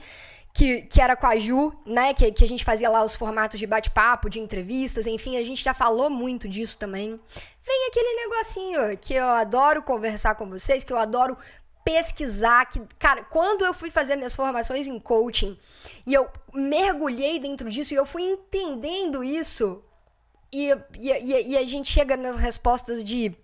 que, 0.57 0.81
que 0.83 0.99
era 0.99 1.15
com 1.15 1.27
a 1.27 1.37
Ju, 1.37 1.71
né? 1.85 2.15
Que, 2.15 2.31
que 2.31 2.43
a 2.43 2.47
gente 2.47 2.65
fazia 2.65 2.89
lá 2.89 3.03
os 3.03 3.13
formatos 3.13 3.59
de 3.59 3.67
bate-papo, 3.67 4.27
de 4.27 4.39
entrevistas, 4.39 5.05
enfim, 5.05 5.37
a 5.37 5.43
gente 5.43 5.63
já 5.63 5.73
falou 5.73 6.09
muito 6.09 6.49
disso 6.49 6.79
também. 6.79 7.09
Vem 7.09 7.87
aquele 7.87 8.27
negocinho 8.27 8.97
que 8.97 9.13
eu 9.13 9.27
adoro 9.27 9.83
conversar 9.83 10.33
com 10.33 10.49
vocês, 10.49 10.83
que 10.83 10.91
eu 10.91 10.97
adoro 10.97 11.37
pesquisar, 11.85 12.65
que, 12.65 12.81
cara, 12.97 13.23
quando 13.25 13.63
eu 13.63 13.73
fui 13.73 13.91
fazer 13.91 14.15
minhas 14.15 14.35
formações 14.35 14.87
em 14.87 14.99
coaching 14.99 15.57
e 16.07 16.13
eu 16.13 16.27
mergulhei 16.53 17.39
dentro 17.39 17.69
disso 17.69 17.93
e 17.93 17.97
eu 17.97 18.05
fui 18.05 18.23
entendendo 18.23 19.23
isso, 19.23 19.81
e, 20.51 20.71
e, 20.99 21.51
e 21.51 21.57
a 21.57 21.65
gente 21.65 21.89
chega 21.89 22.17
nas 22.17 22.35
respostas 22.35 23.03
de 23.03 23.37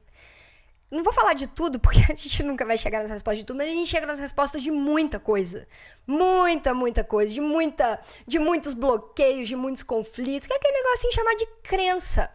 não 0.93 1.03
vou 1.03 1.11
falar 1.11 1.33
de 1.33 1.47
tudo, 1.47 1.79
porque 1.79 1.99
a 2.11 2.15
gente 2.15 2.43
nunca 2.43 2.65
vai 2.65 2.77
chegar 2.77 3.01
nas 3.01 3.09
respostas 3.09 3.39
de 3.39 3.45
tudo, 3.45 3.57
mas 3.57 3.67
a 3.67 3.71
gente 3.71 3.89
chega 3.89 4.05
nas 4.05 4.19
respostas 4.19 4.61
de 4.61 4.71
muita 4.71 5.19
coisa. 5.19 5.67
Muita, 6.05 6.73
muita 6.73 7.03
coisa. 7.03 7.33
De 7.33 7.41
muita. 7.41 7.99
De 8.27 8.39
muitos 8.39 8.73
bloqueios, 8.73 9.47
de 9.47 9.55
muitos 9.55 9.83
conflitos. 9.83 10.47
Que 10.47 10.53
é 10.53 10.57
aquele 10.57 10.81
negocinho 10.81 11.13
chamado 11.13 11.37
de 11.37 11.45
crença. 11.63 12.31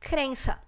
Crença. 0.00 0.60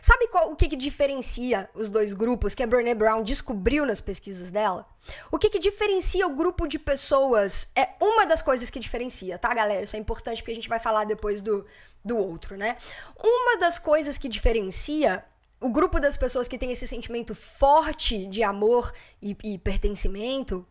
Sabe 0.00 0.28
qual, 0.28 0.52
o 0.52 0.56
que, 0.56 0.68
que 0.68 0.76
diferencia 0.76 1.68
os 1.74 1.88
dois 1.88 2.12
grupos 2.12 2.54
que 2.54 2.62
a 2.62 2.66
Brené 2.66 2.94
Brown 2.94 3.22
descobriu 3.22 3.84
nas 3.84 4.00
pesquisas 4.00 4.50
dela? 4.50 4.86
O 5.30 5.38
que, 5.38 5.50
que 5.50 5.58
diferencia 5.58 6.26
o 6.26 6.36
grupo 6.36 6.68
de 6.68 6.78
pessoas 6.78 7.68
é 7.74 7.88
uma 8.00 8.24
das 8.24 8.42
coisas 8.42 8.70
que 8.70 8.78
diferencia, 8.78 9.38
tá, 9.38 9.52
galera? 9.52 9.82
Isso 9.82 9.96
é 9.96 9.98
importante 9.98 10.40
porque 10.40 10.52
a 10.52 10.54
gente 10.54 10.68
vai 10.68 10.78
falar 10.78 11.04
depois 11.04 11.40
do, 11.40 11.66
do 12.04 12.16
outro, 12.16 12.56
né? 12.56 12.76
Uma 13.22 13.58
das 13.58 13.78
coisas 13.78 14.18
que 14.18 14.28
diferencia 14.28 15.24
o 15.60 15.70
grupo 15.70 16.00
das 16.00 16.16
pessoas 16.16 16.48
que 16.48 16.58
tem 16.58 16.72
esse 16.72 16.86
sentimento 16.86 17.34
forte 17.34 18.26
de 18.26 18.42
amor 18.42 18.92
e, 19.20 19.36
e 19.44 19.58
pertencimento 19.58 20.66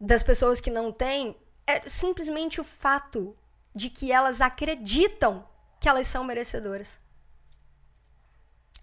das 0.00 0.22
pessoas 0.22 0.60
que 0.60 0.70
não 0.70 0.90
têm 0.90 1.36
é 1.66 1.86
simplesmente 1.86 2.60
o 2.60 2.64
fato 2.64 3.34
de 3.74 3.90
que 3.90 4.10
elas 4.10 4.40
acreditam 4.40 5.44
que 5.78 5.88
elas 5.88 6.06
são 6.06 6.24
merecedoras 6.24 7.00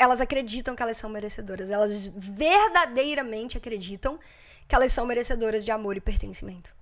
elas 0.02 0.20
acreditam 0.20 0.76
que 0.76 0.82
elas 0.82 0.98
são 0.98 1.12
merecedoras. 1.12 1.70
Elas 1.70 2.08
verdadeiramente 2.08 3.56
acreditam 3.56 4.20
que 4.68 4.74
elas 4.74 4.92
são 4.92 5.06
merecedoras 5.06 5.64
de 5.64 5.70
amor 5.70 5.96
e 5.96 6.02
pertencimento. 6.02 6.76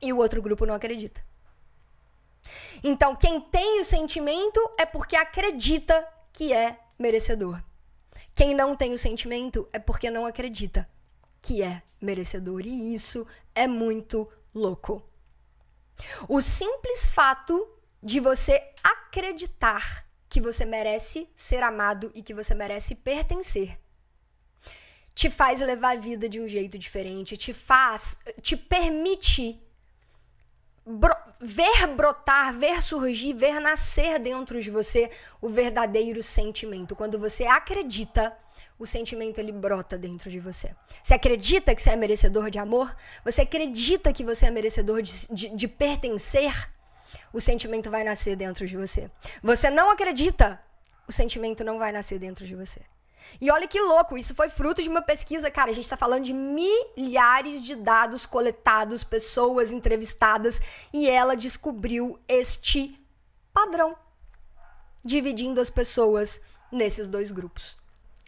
E 0.00 0.12
o 0.12 0.18
outro 0.18 0.40
grupo 0.40 0.64
não 0.64 0.76
acredita. 0.76 1.20
Então, 2.82 3.14
quem 3.14 3.40
tem 3.40 3.80
o 3.80 3.84
sentimento 3.84 4.60
é 4.78 4.84
porque 4.84 5.16
acredita 5.16 6.08
que 6.32 6.52
é 6.52 6.78
merecedor. 6.98 7.62
Quem 8.34 8.54
não 8.54 8.74
tem 8.74 8.92
o 8.92 8.98
sentimento 8.98 9.68
é 9.72 9.78
porque 9.78 10.10
não 10.10 10.26
acredita 10.26 10.88
que 11.40 11.62
é 11.62 11.82
merecedor. 12.00 12.62
E 12.64 12.94
isso 12.94 13.26
é 13.54 13.66
muito 13.66 14.30
louco. 14.54 15.02
O 16.28 16.40
simples 16.40 17.08
fato 17.10 17.68
de 18.02 18.18
você 18.18 18.60
acreditar 18.82 20.06
que 20.28 20.40
você 20.40 20.64
merece 20.64 21.28
ser 21.34 21.62
amado 21.62 22.10
e 22.14 22.22
que 22.22 22.34
você 22.34 22.54
merece 22.54 22.94
pertencer. 22.94 23.78
Te 25.14 25.28
faz 25.28 25.60
levar 25.60 25.96
a 25.96 26.00
vida 26.00 26.26
de 26.28 26.40
um 26.40 26.48
jeito 26.48 26.78
diferente, 26.78 27.36
te 27.36 27.52
faz, 27.52 28.16
te 28.40 28.56
permite 28.56 29.62
ver 31.42 31.86
brotar, 31.88 32.54
ver 32.54 32.80
surgir, 32.80 33.32
ver 33.34 33.60
nascer 33.60 34.18
dentro 34.18 34.60
de 34.60 34.70
você 34.70 35.10
o 35.40 35.48
verdadeiro 35.48 36.22
sentimento. 36.22 36.94
Quando 36.94 37.18
você 37.18 37.44
acredita, 37.44 38.36
o 38.78 38.86
sentimento 38.86 39.38
ele 39.38 39.52
brota 39.52 39.98
dentro 39.98 40.30
de 40.30 40.38
você. 40.38 40.74
Você 41.02 41.14
acredita 41.14 41.74
que 41.74 41.82
você 41.82 41.90
é 41.90 41.96
merecedor 41.96 42.50
de 42.50 42.58
amor? 42.58 42.94
Você 43.24 43.42
acredita 43.42 44.12
que 44.12 44.24
você 44.24 44.46
é 44.46 44.50
merecedor 44.50 45.02
de, 45.02 45.12
de, 45.30 45.48
de 45.56 45.68
pertencer? 45.68 46.70
o 47.32 47.40
sentimento 47.40 47.90
vai 47.90 48.04
nascer 48.04 48.36
dentro 48.36 48.66
de 48.66 48.76
você. 48.76 49.10
Você 49.42 49.70
não 49.70 49.90
acredita, 49.90 50.60
o 51.08 51.12
sentimento 51.12 51.64
não 51.64 51.78
vai 51.78 51.90
nascer 51.90 52.18
dentro 52.18 52.46
de 52.46 52.54
você. 52.54 52.80
E 53.40 53.50
olha 53.50 53.66
que 53.66 53.80
louco, 53.80 54.16
isso 54.16 54.34
foi 54.34 54.48
fruto 54.48 54.82
de 54.82 54.88
uma 54.88 55.02
pesquisa, 55.02 55.50
cara. 55.50 55.70
A 55.70 55.74
gente 55.74 55.84
está 55.84 55.96
falando 55.96 56.24
de 56.24 56.32
milhares 56.32 57.64
de 57.64 57.74
dados 57.74 58.26
coletados, 58.26 59.04
pessoas 59.04 59.72
entrevistadas, 59.72 60.60
e 60.92 61.08
ela 61.08 61.36
descobriu 61.36 62.18
este 62.28 62.98
padrão, 63.52 63.96
dividindo 65.04 65.60
as 65.60 65.70
pessoas 65.70 66.40
nesses 66.70 67.06
dois 67.06 67.30
grupos. 67.30 67.76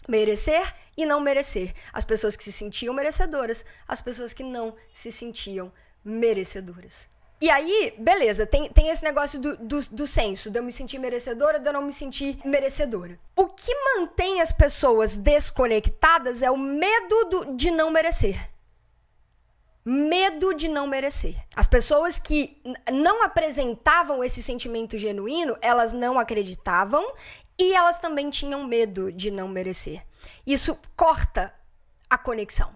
Merecer 0.07 0.75
e 0.97 1.07
não 1.07 1.21
merecer. 1.21 1.73
As 1.93 2.05
pessoas 2.05 2.37
que 2.37 2.45
se 2.45 2.53
sentiam 2.53 2.95
merecedoras, 2.95 3.65
as 3.89 4.01
pessoas 4.01 4.33
que 4.35 4.43
não 4.43 4.77
se 4.93 5.11
sentiam 5.11 5.73
merecedoras. 6.05 7.14
E 7.41 7.51
aí, 7.51 7.95
beleza, 7.99 8.47
tem, 8.47 8.69
tem 8.71 8.89
esse 8.89 9.03
negócio 9.03 9.39
do, 9.41 9.57
do, 9.57 9.81
do 9.91 10.07
senso, 10.07 10.51
de 10.51 10.59
eu 10.59 10.63
me 10.63 10.73
sentir 10.73 10.99
merecedora, 10.99 11.59
de 11.59 11.69
eu 11.69 11.73
não 11.73 11.83
me 11.83 11.93
sentir 11.93 12.39
merecedora. 12.45 13.19
O 13.37 13.49
que 13.49 13.73
mantém 13.97 14.41
as 14.41 14.53
pessoas 14.53 15.17
desconectadas 15.17 16.43
é 16.43 16.51
o 16.51 16.57
medo 16.57 17.25
do, 17.27 17.57
de 17.57 17.71
não 17.71 17.91
merecer. 17.91 18.51
Medo 19.85 20.55
de 20.55 20.69
não 20.69 20.87
merecer. 20.87 21.37
As 21.55 21.67
pessoas 21.67 22.19
que 22.19 22.59
não 22.91 23.23
apresentavam 23.23 24.25
esse 24.25 24.43
sentimento 24.43 24.97
genuíno, 24.97 25.57
elas 25.61 25.93
não 25.93 26.19
acreditavam 26.19 27.05
e 27.59 27.75
elas 27.75 27.99
também 27.99 28.31
tinham 28.31 28.65
medo 28.65 29.13
de 29.13 29.31
não 29.31 29.49
merecer. 29.49 30.03
Isso 30.47 30.79
corta 30.97 31.53
a 32.09 32.17
conexão. 32.17 32.74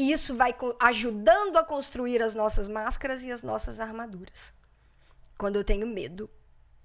E 0.00 0.12
isso 0.12 0.34
vai 0.34 0.56
ajudando 0.80 1.58
a 1.58 1.62
construir 1.62 2.22
as 2.22 2.34
nossas 2.34 2.68
máscaras 2.68 3.22
e 3.22 3.30
as 3.30 3.42
nossas 3.42 3.80
armaduras. 3.80 4.54
Quando 5.36 5.56
eu 5.56 5.62
tenho 5.62 5.86
medo 5.86 6.30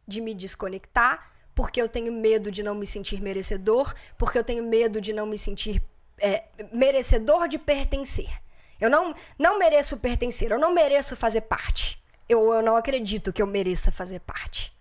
de 0.06 0.20
me 0.20 0.34
desconectar, 0.34 1.32
porque 1.56 1.82
eu 1.82 1.88
tenho 1.88 2.12
medo 2.12 2.52
de 2.52 2.62
não 2.62 2.76
me 2.76 2.86
sentir 2.86 3.22
merecedor, 3.22 3.96
porque 4.18 4.38
eu 4.38 4.44
tenho 4.44 4.66
medo 4.66 5.00
de 5.00 5.14
não 5.14 5.26
me 5.26 5.38
sentir 5.38 5.82
é, 6.18 6.44
merecedor 6.74 7.48
de 7.48 7.58
pertencer. 7.58 8.28
Eu 8.82 8.90
não, 8.90 9.16
não 9.40 9.58
mereço 9.58 9.96
pertencer, 9.96 10.52
eu 10.52 10.60
não 10.60 10.74
mereço 10.74 11.16
fazer 11.16 11.40
parte. 11.40 12.04
Eu, 12.28 12.54
eu 12.54 12.62
não 12.62 12.76
acredito 12.76 13.32
que 13.32 13.42
eu 13.42 13.48
mereça 13.48 13.94
fazer 13.94 14.20
parte. 14.20 14.76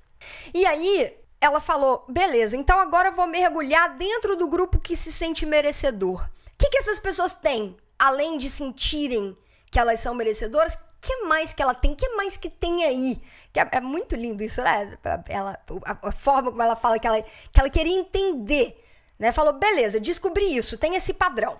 E 0.52 0.66
aí, 0.66 1.16
ela 1.40 1.60
falou: 1.60 2.04
beleza, 2.08 2.56
então 2.56 2.80
agora 2.80 3.10
eu 3.10 3.14
vou 3.14 3.28
mergulhar 3.28 3.96
dentro 3.96 4.34
do 4.34 4.48
grupo 4.48 4.80
que 4.80 4.96
se 4.96 5.12
sente 5.12 5.46
merecedor. 5.46 6.20
O 6.20 6.56
que, 6.58 6.68
que 6.68 6.78
essas 6.78 6.98
pessoas 6.98 7.36
têm 7.36 7.76
além 7.98 8.38
de 8.38 8.48
sentirem 8.48 9.36
que 9.70 9.78
elas 9.78 10.00
são 10.00 10.14
merecedoras, 10.14 10.78
que 11.00 11.24
mais 11.24 11.52
que 11.52 11.62
ela 11.62 11.74
tem? 11.74 11.94
que 11.94 12.08
mais 12.10 12.36
que 12.36 12.48
tem 12.48 12.84
aí? 12.84 13.20
Que 13.52 13.60
é, 13.60 13.68
é 13.72 13.80
muito 13.80 14.14
lindo 14.16 14.42
isso, 14.42 14.62
né? 14.62 14.96
Ela, 15.28 15.60
a, 15.84 16.08
a, 16.08 16.12
forma 16.12 16.50
como 16.50 16.62
ela 16.62 16.76
fala 16.76 16.98
que 16.98 17.06
ela, 17.06 17.20
que 17.22 17.60
ela 17.60 17.68
queria 17.68 17.98
entender, 17.98 18.82
né? 19.18 19.32
Falou, 19.32 19.52
beleza, 19.52 20.00
descobri 20.00 20.56
isso, 20.56 20.78
tem 20.78 20.94
esse 20.94 21.14
padrão. 21.14 21.58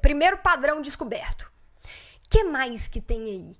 Primeiro 0.00 0.38
padrão 0.38 0.80
descoberto. 0.80 1.50
que 2.28 2.44
mais 2.44 2.88
que 2.88 3.00
tem 3.00 3.22
aí? 3.22 3.56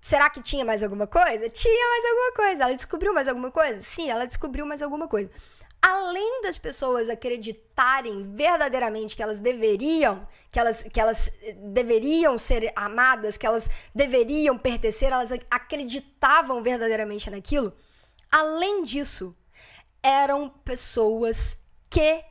Será 0.00 0.30
que 0.30 0.40
tinha 0.40 0.64
mais 0.64 0.82
alguma 0.82 1.06
coisa? 1.06 1.48
Tinha 1.48 1.88
mais 1.90 2.04
alguma 2.06 2.32
coisa. 2.32 2.62
Ela 2.64 2.74
descobriu 2.74 3.12
mais 3.12 3.28
alguma 3.28 3.50
coisa? 3.50 3.82
Sim, 3.82 4.08
ela 4.08 4.26
descobriu 4.26 4.64
mais 4.64 4.80
alguma 4.80 5.08
coisa 5.08 5.30
além 5.80 6.42
das 6.42 6.58
pessoas 6.58 7.08
acreditarem 7.08 8.34
verdadeiramente 8.34 9.14
que 9.14 9.22
elas 9.22 9.38
deveriam, 9.38 10.26
que 10.50 10.58
elas, 10.58 10.82
que 10.82 11.00
elas 11.00 11.28
eh, 11.42 11.52
deveriam 11.54 12.36
ser 12.38 12.72
amadas, 12.74 13.36
que 13.36 13.46
elas 13.46 13.68
deveriam 13.94 14.58
pertencer, 14.58 15.12
elas 15.12 15.32
acreditavam 15.50 16.62
verdadeiramente 16.62 17.30
naquilo. 17.30 17.72
Além 18.30 18.82
disso, 18.82 19.34
eram 20.02 20.48
pessoas 20.48 21.58
que 21.88 22.24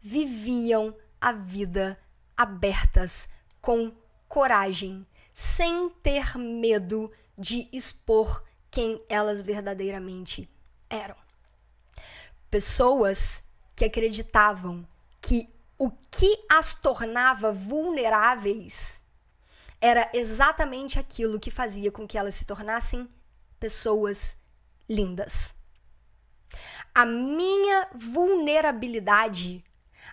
viviam 0.00 0.96
a 1.20 1.32
vida 1.32 1.98
abertas, 2.36 3.28
com 3.60 3.92
coragem, 4.28 5.06
sem 5.32 5.88
ter 6.02 6.36
medo 6.36 7.12
de 7.38 7.68
expor 7.72 8.42
quem 8.70 9.02
elas 9.08 9.42
verdadeiramente 9.42 10.48
eram 10.88 11.22
pessoas 12.52 13.44
que 13.74 13.82
acreditavam 13.82 14.86
que 15.22 15.48
o 15.78 15.90
que 15.90 16.44
as 16.50 16.74
tornava 16.74 17.50
vulneráveis 17.50 19.02
era 19.80 20.10
exatamente 20.12 20.98
aquilo 20.98 21.40
que 21.40 21.50
fazia 21.50 21.90
com 21.90 22.06
que 22.06 22.18
elas 22.18 22.34
se 22.34 22.44
tornassem 22.44 23.08
pessoas 23.58 24.36
lindas. 24.86 25.54
A 26.94 27.06
minha 27.06 27.88
vulnerabilidade, 27.94 29.64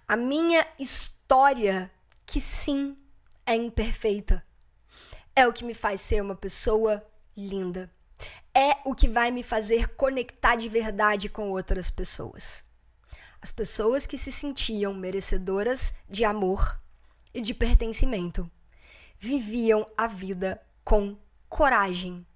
a 0.07 0.15
minha 0.15 0.65
história, 0.79 1.91
que 2.25 2.39
sim 2.39 2.97
é 3.45 3.53
imperfeita, 3.53 4.45
é 5.35 5.45
o 5.45 5.51
que 5.51 5.65
me 5.65 5.73
faz 5.73 5.99
ser 5.99 6.21
uma 6.21 6.35
pessoa 6.35 7.05
linda 7.35 7.91
é 8.59 8.81
o 8.83 8.93
que 8.93 9.07
vai 9.07 9.31
me 9.31 9.41
fazer 9.41 9.95
conectar 9.95 10.57
de 10.57 10.67
verdade 10.67 11.29
com 11.29 11.49
outras 11.49 11.89
pessoas. 11.89 12.65
As 13.41 13.53
pessoas 13.53 14.05
que 14.05 14.17
se 14.17 14.33
sentiam 14.33 14.93
merecedoras 14.93 15.93
de 16.09 16.25
amor 16.25 16.77
e 17.33 17.39
de 17.39 17.53
pertencimento 17.53 18.51
viviam 19.17 19.89
a 19.97 20.07
vida 20.07 20.61
com 20.83 21.17
coragem 21.47 22.27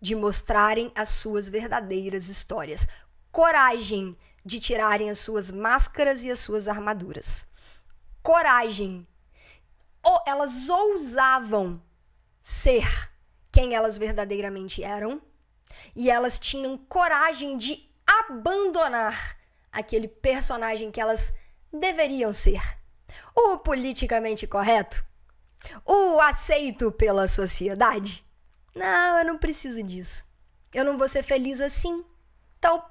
de 0.00 0.16
mostrarem 0.16 0.90
as 0.92 1.08
suas 1.10 1.48
verdadeiras 1.48 2.28
histórias, 2.28 2.88
coragem 3.30 4.16
de 4.44 4.58
tirarem 4.58 5.08
as 5.08 5.20
suas 5.20 5.52
máscaras 5.52 6.24
e 6.24 6.32
as 6.32 6.40
suas 6.40 6.66
armaduras, 6.66 7.46
coragem. 8.22 9.06
Ou 10.02 10.20
elas 10.26 10.68
ousavam 10.68 11.80
ser 12.40 13.08
quem 13.52 13.74
elas 13.74 13.96
verdadeiramente 13.98 14.82
eram 14.82 15.22
e 15.94 16.10
elas 16.10 16.38
tinham 16.38 16.76
coragem 16.76 17.56
de 17.56 17.88
abandonar 18.06 19.36
aquele 19.72 20.08
personagem 20.08 20.90
que 20.90 21.00
elas 21.00 21.32
deveriam 21.72 22.32
ser. 22.32 22.60
O 23.34 23.58
politicamente 23.58 24.46
correto? 24.46 25.04
O 25.84 26.20
aceito 26.20 26.90
pela 26.92 27.28
sociedade? 27.28 28.24
Não, 28.74 29.18
eu 29.18 29.24
não 29.24 29.38
preciso 29.38 29.82
disso. 29.82 30.24
Eu 30.72 30.84
não 30.84 30.96
vou 30.96 31.08
ser 31.08 31.22
feliz 31.22 31.60
assim. 31.60 32.04
Então, 32.58 32.82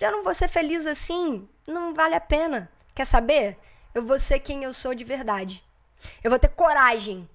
eu 0.00 0.12
não 0.12 0.22
vou 0.22 0.34
ser 0.34 0.48
feliz 0.48 0.86
assim. 0.86 1.48
não 1.66 1.94
vale 1.94 2.14
a 2.14 2.20
pena. 2.20 2.70
Quer 2.94 3.04
saber? 3.04 3.58
Eu 3.94 4.04
vou 4.04 4.18
ser 4.18 4.40
quem 4.40 4.64
eu 4.64 4.72
sou 4.72 4.94
de 4.94 5.04
verdade. 5.04 5.62
Eu 6.22 6.30
vou 6.30 6.38
ter 6.38 6.48
coragem 6.48 7.28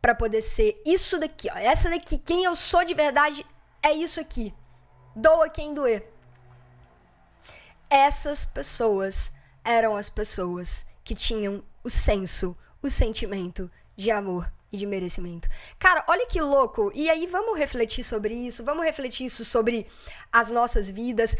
para 0.00 0.14
poder 0.14 0.40
ser 0.40 0.80
isso 0.86 1.18
daqui, 1.18 1.48
ó. 1.50 1.56
Essa 1.56 1.90
daqui, 1.90 2.18
quem 2.18 2.44
eu 2.44 2.54
sou 2.54 2.84
de 2.84 2.94
verdade 2.94 3.44
é 3.86 3.92
isso 3.92 4.20
aqui. 4.20 4.52
Doa 5.14 5.48
quem 5.48 5.72
doer. 5.72 6.10
Essas 7.88 8.44
pessoas 8.44 9.32
eram 9.64 9.96
as 9.96 10.10
pessoas 10.10 10.86
que 11.04 11.14
tinham 11.14 11.62
o 11.84 11.88
senso, 11.88 12.56
o 12.82 12.90
sentimento 12.90 13.70
de 13.94 14.10
amor 14.10 14.52
e 14.72 14.76
de 14.76 14.84
merecimento. 14.86 15.48
Cara, 15.78 16.04
olha 16.08 16.26
que 16.26 16.40
louco. 16.40 16.90
E 16.94 17.08
aí 17.08 17.26
vamos 17.28 17.56
refletir 17.56 18.02
sobre 18.02 18.34
isso, 18.34 18.64
vamos 18.64 18.84
refletir 18.84 19.26
isso 19.26 19.44
sobre 19.44 19.86
as 20.32 20.50
nossas 20.50 20.90
vidas. 20.90 21.36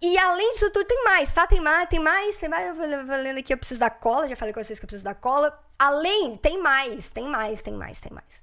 E 0.00 0.18
além 0.18 0.50
disso 0.52 0.70
tudo, 0.70 0.86
tem 0.86 1.04
mais, 1.04 1.30
tá? 1.32 1.46
Tem 1.46 1.60
mais, 1.60 1.88
tem 1.90 2.00
mais, 2.00 2.36
tem 2.38 2.48
mais. 2.48 2.68
Eu 2.68 3.06
vou 3.06 3.16
lendo 3.16 3.38
aqui, 3.38 3.52
eu 3.52 3.58
preciso 3.58 3.80
da 3.80 3.90
cola. 3.90 4.26
Já 4.26 4.34
falei 4.34 4.54
com 4.54 4.62
vocês 4.62 4.78
que 4.78 4.84
eu 4.84 4.88
preciso 4.88 5.04
da 5.04 5.14
cola. 5.14 5.58
Além, 5.78 6.36
tem 6.36 6.60
mais, 6.60 7.10
tem 7.10 7.28
mais, 7.28 7.60
tem 7.60 7.74
mais, 7.74 8.00
tem 8.00 8.12
mais. 8.12 8.42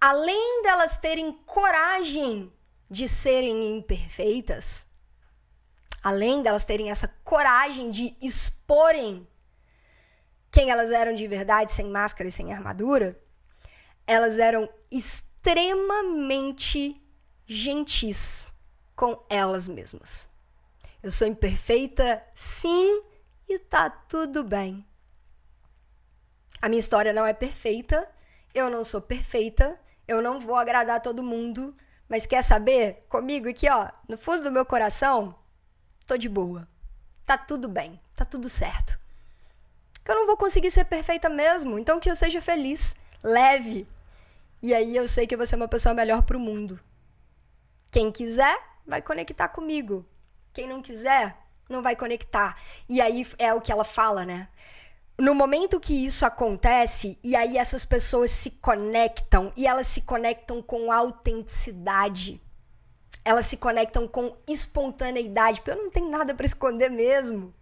Além 0.00 0.62
delas 0.62 0.96
terem 0.96 1.32
coragem 1.44 2.52
de 2.88 3.08
serem 3.08 3.76
imperfeitas, 3.76 4.86
além 6.02 6.42
delas 6.42 6.64
terem 6.64 6.90
essa 6.90 7.08
coragem 7.24 7.90
de 7.90 8.16
exporem 8.22 9.26
quem 10.50 10.70
elas 10.70 10.90
eram 10.90 11.14
de 11.14 11.26
verdade, 11.26 11.72
sem 11.72 11.86
máscara 11.86 12.28
e 12.28 12.32
sem 12.32 12.52
armadura, 12.52 13.18
elas 14.06 14.38
eram 14.38 14.68
extremamente 14.90 17.02
gentis 17.46 18.54
com 18.94 19.22
elas 19.28 19.68
mesmas. 19.68 20.28
Eu 21.02 21.10
sou 21.10 21.26
imperfeita, 21.26 22.22
sim, 22.32 23.02
e 23.48 23.58
tá 23.58 23.90
tudo 23.90 24.42
bem. 24.42 24.84
A 26.62 26.68
minha 26.68 26.80
história 26.80 27.12
não 27.12 27.26
é 27.26 27.32
perfeita, 27.32 28.08
eu 28.54 28.70
não 28.70 28.82
sou 28.82 29.00
perfeita, 29.00 29.78
eu 30.06 30.22
não 30.22 30.38
vou 30.40 30.56
agradar 30.56 31.00
todo 31.00 31.22
mundo, 31.22 31.74
mas 32.08 32.26
quer 32.26 32.42
saber? 32.42 33.04
Comigo 33.08 33.48
aqui, 33.48 33.68
ó, 33.68 33.88
no 34.08 34.16
fundo 34.16 34.44
do 34.44 34.52
meu 34.52 34.64
coração, 34.64 35.34
tô 36.06 36.16
de 36.16 36.28
boa. 36.28 36.68
Tá 37.24 37.36
tudo 37.36 37.68
bem, 37.68 38.00
tá 38.14 38.24
tudo 38.24 38.48
certo. 38.48 38.98
Eu 40.04 40.14
não 40.14 40.26
vou 40.26 40.36
conseguir 40.36 40.70
ser 40.70 40.84
perfeita 40.84 41.28
mesmo, 41.28 41.78
então 41.78 41.98
que 41.98 42.08
eu 42.08 42.14
seja 42.14 42.40
feliz, 42.40 42.94
leve. 43.22 43.86
E 44.62 44.72
aí 44.72 44.96
eu 44.96 45.08
sei 45.08 45.26
que 45.26 45.34
eu 45.34 45.38
vou 45.38 45.46
ser 45.46 45.56
uma 45.56 45.66
pessoa 45.68 45.94
melhor 45.94 46.22
pro 46.22 46.38
mundo. 46.38 46.78
Quem 47.90 48.12
quiser, 48.12 48.56
vai 48.86 49.02
conectar 49.02 49.48
comigo. 49.48 50.06
Quem 50.52 50.68
não 50.68 50.80
quiser, 50.80 51.36
não 51.68 51.82
vai 51.82 51.96
conectar. 51.96 52.56
E 52.88 53.00
aí 53.00 53.26
é 53.38 53.52
o 53.52 53.60
que 53.60 53.72
ela 53.72 53.84
fala, 53.84 54.24
né? 54.24 54.48
No 55.18 55.34
momento 55.34 55.80
que 55.80 56.04
isso 56.04 56.26
acontece, 56.26 57.18
e 57.24 57.34
aí 57.34 57.56
essas 57.56 57.84
pessoas 57.84 58.30
se 58.30 58.52
conectam, 58.52 59.52
e 59.56 59.66
elas 59.66 59.86
se 59.86 60.02
conectam 60.02 60.60
com 60.62 60.92
autenticidade. 60.92 62.40
Elas 63.24 63.46
se 63.46 63.56
conectam 63.56 64.06
com 64.06 64.36
espontaneidade, 64.46 65.60
porque 65.60 65.78
eu 65.78 65.82
não 65.82 65.90
tenho 65.90 66.10
nada 66.10 66.34
para 66.34 66.46
esconder 66.46 66.90
mesmo. 66.90 67.52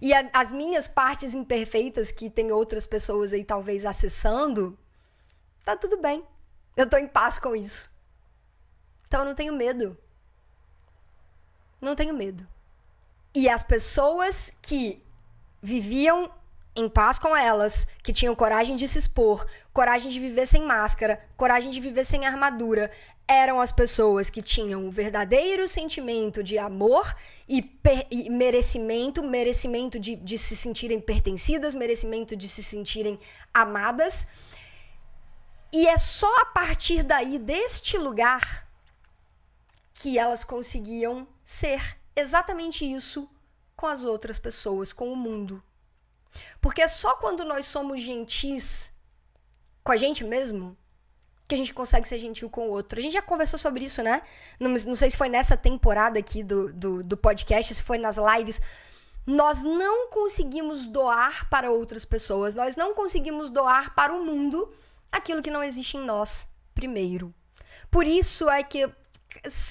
E 0.00 0.12
a, 0.12 0.28
as 0.32 0.52
minhas 0.52 0.86
partes 0.86 1.34
imperfeitas, 1.34 2.12
que 2.12 2.28
tem 2.28 2.52
outras 2.52 2.86
pessoas 2.86 3.32
aí 3.32 3.44
talvez 3.44 3.86
acessando, 3.86 4.78
tá 5.64 5.76
tudo 5.76 5.96
bem. 5.96 6.22
Eu 6.76 6.88
tô 6.88 6.96
em 6.98 7.08
paz 7.08 7.38
com 7.38 7.56
isso. 7.56 7.90
Então 9.06 9.20
eu 9.20 9.26
não 9.26 9.34
tenho 9.34 9.54
medo 9.54 9.96
não 11.80 11.94
tenho 11.96 12.14
medo. 12.14 12.46
E 13.34 13.48
as 13.48 13.62
pessoas 13.62 14.52
que 14.60 15.02
viviam 15.62 16.30
em 16.80 16.88
paz 16.88 17.18
com 17.18 17.36
elas, 17.36 17.86
que 18.02 18.12
tinham 18.12 18.34
coragem 18.34 18.76
de 18.76 18.88
se 18.88 18.98
expor, 18.98 19.46
coragem 19.72 20.10
de 20.10 20.18
viver 20.18 20.46
sem 20.46 20.64
máscara, 20.64 21.22
coragem 21.36 21.70
de 21.70 21.80
viver 21.80 22.04
sem 22.04 22.26
armadura, 22.26 22.90
eram 23.28 23.60
as 23.60 23.70
pessoas 23.70 24.28
que 24.28 24.42
tinham 24.42 24.88
o 24.88 24.90
verdadeiro 24.90 25.68
sentimento 25.68 26.42
de 26.42 26.58
amor 26.58 27.14
e, 27.48 27.78
e 28.10 28.28
merecimento, 28.28 29.22
merecimento 29.22 30.00
de, 30.00 30.16
de 30.16 30.36
se 30.36 30.56
sentirem 30.56 31.00
pertencidas, 31.00 31.74
merecimento 31.74 32.34
de 32.34 32.48
se 32.48 32.62
sentirem 32.62 33.20
amadas. 33.54 34.26
E 35.72 35.86
é 35.86 35.96
só 35.96 36.32
a 36.40 36.46
partir 36.46 37.04
daí, 37.04 37.38
deste 37.38 37.96
lugar, 37.96 38.68
que 39.92 40.18
elas 40.18 40.42
conseguiam 40.42 41.28
ser 41.44 41.98
exatamente 42.16 42.84
isso 42.84 43.30
com 43.76 43.86
as 43.86 44.02
outras 44.02 44.38
pessoas, 44.38 44.92
com 44.92 45.12
o 45.12 45.16
mundo. 45.16 45.62
Porque 46.60 46.82
é 46.82 46.88
só 46.88 47.14
quando 47.14 47.44
nós 47.44 47.66
somos 47.66 48.00
gentis 48.00 48.92
com 49.82 49.92
a 49.92 49.96
gente 49.96 50.24
mesmo 50.24 50.76
que 51.48 51.54
a 51.56 51.58
gente 51.58 51.74
consegue 51.74 52.06
ser 52.06 52.20
gentil 52.20 52.48
com 52.48 52.68
o 52.68 52.70
outro. 52.70 52.98
A 52.98 53.02
gente 53.02 53.14
já 53.14 53.22
conversou 53.22 53.58
sobre 53.58 53.84
isso, 53.84 54.02
né? 54.04 54.22
Não, 54.60 54.70
não 54.70 54.94
sei 54.94 55.10
se 55.10 55.16
foi 55.16 55.28
nessa 55.28 55.56
temporada 55.56 56.16
aqui 56.16 56.44
do, 56.44 56.72
do, 56.72 57.02
do 57.02 57.16
podcast, 57.16 57.74
se 57.74 57.82
foi 57.82 57.98
nas 57.98 58.16
lives. 58.16 58.60
Nós 59.26 59.64
não 59.64 60.08
conseguimos 60.10 60.86
doar 60.86 61.48
para 61.50 61.70
outras 61.70 62.04
pessoas, 62.04 62.54
nós 62.54 62.76
não 62.76 62.94
conseguimos 62.94 63.50
doar 63.50 63.94
para 63.96 64.14
o 64.14 64.24
mundo 64.24 64.72
aquilo 65.10 65.42
que 65.42 65.50
não 65.50 65.62
existe 65.62 65.96
em 65.96 66.04
nós 66.04 66.46
primeiro. 66.72 67.34
Por 67.90 68.06
isso 68.06 68.48
é 68.48 68.62
que 68.62 68.88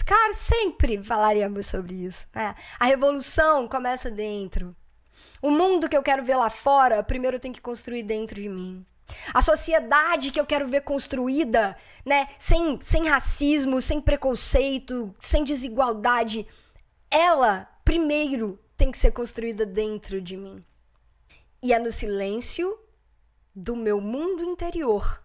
Cara, 0.05 0.33
sempre 0.33 1.03
falaríamos 1.03 1.65
sobre 1.65 1.93
isso. 1.93 2.27
Né? 2.33 2.55
A 2.79 2.85
revolução 2.85 3.67
começa 3.67 4.09
dentro. 4.09 4.75
O 5.41 5.49
mundo 5.49 5.87
que 5.87 5.95
eu 5.95 6.03
quero 6.03 6.23
ver 6.23 6.35
lá 6.35 6.49
fora, 6.49 7.03
primeiro 7.03 7.37
eu 7.37 7.39
tenho 7.39 7.53
que 7.53 7.61
construir 7.61 8.03
dentro 8.03 8.35
de 8.35 8.49
mim. 8.49 8.85
A 9.33 9.41
sociedade 9.41 10.31
que 10.31 10.39
eu 10.39 10.45
quero 10.45 10.67
ver 10.67 10.81
construída, 10.81 11.75
né, 12.05 12.27
sem, 12.37 12.79
sem 12.81 13.07
racismo, 13.07 13.81
sem 13.81 14.01
preconceito, 14.01 15.13
sem 15.19 15.43
desigualdade, 15.43 16.47
ela 17.09 17.67
primeiro 17.83 18.59
tem 18.77 18.91
que 18.91 18.97
ser 18.97 19.11
construída 19.11 19.65
dentro 19.65 20.21
de 20.21 20.37
mim. 20.37 20.63
E 21.61 21.73
é 21.73 21.79
no 21.79 21.91
silêncio 21.91 22.79
do 23.53 23.75
meu 23.75 23.99
mundo 23.99 24.43
interior 24.43 25.23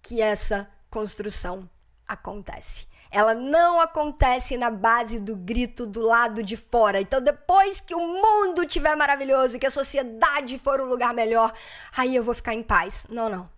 que 0.00 0.20
essa 0.20 0.68
construção 0.90 1.68
acontece. 2.06 2.86
Ela 3.12 3.34
não 3.34 3.80
acontece 3.80 4.56
na 4.56 4.70
base 4.70 5.20
do 5.20 5.36
grito 5.36 5.86
do 5.86 6.00
lado 6.00 6.42
de 6.42 6.56
fora. 6.56 7.00
Então, 7.00 7.20
depois 7.20 7.78
que 7.78 7.94
o 7.94 8.00
mundo 8.00 8.64
estiver 8.64 8.96
maravilhoso, 8.96 9.58
que 9.58 9.66
a 9.66 9.70
sociedade 9.70 10.58
for 10.58 10.80
um 10.80 10.86
lugar 10.86 11.12
melhor, 11.12 11.52
aí 11.96 12.16
eu 12.16 12.24
vou 12.24 12.34
ficar 12.34 12.54
em 12.54 12.62
paz. 12.62 13.06
Não, 13.10 13.28
não. 13.28 13.48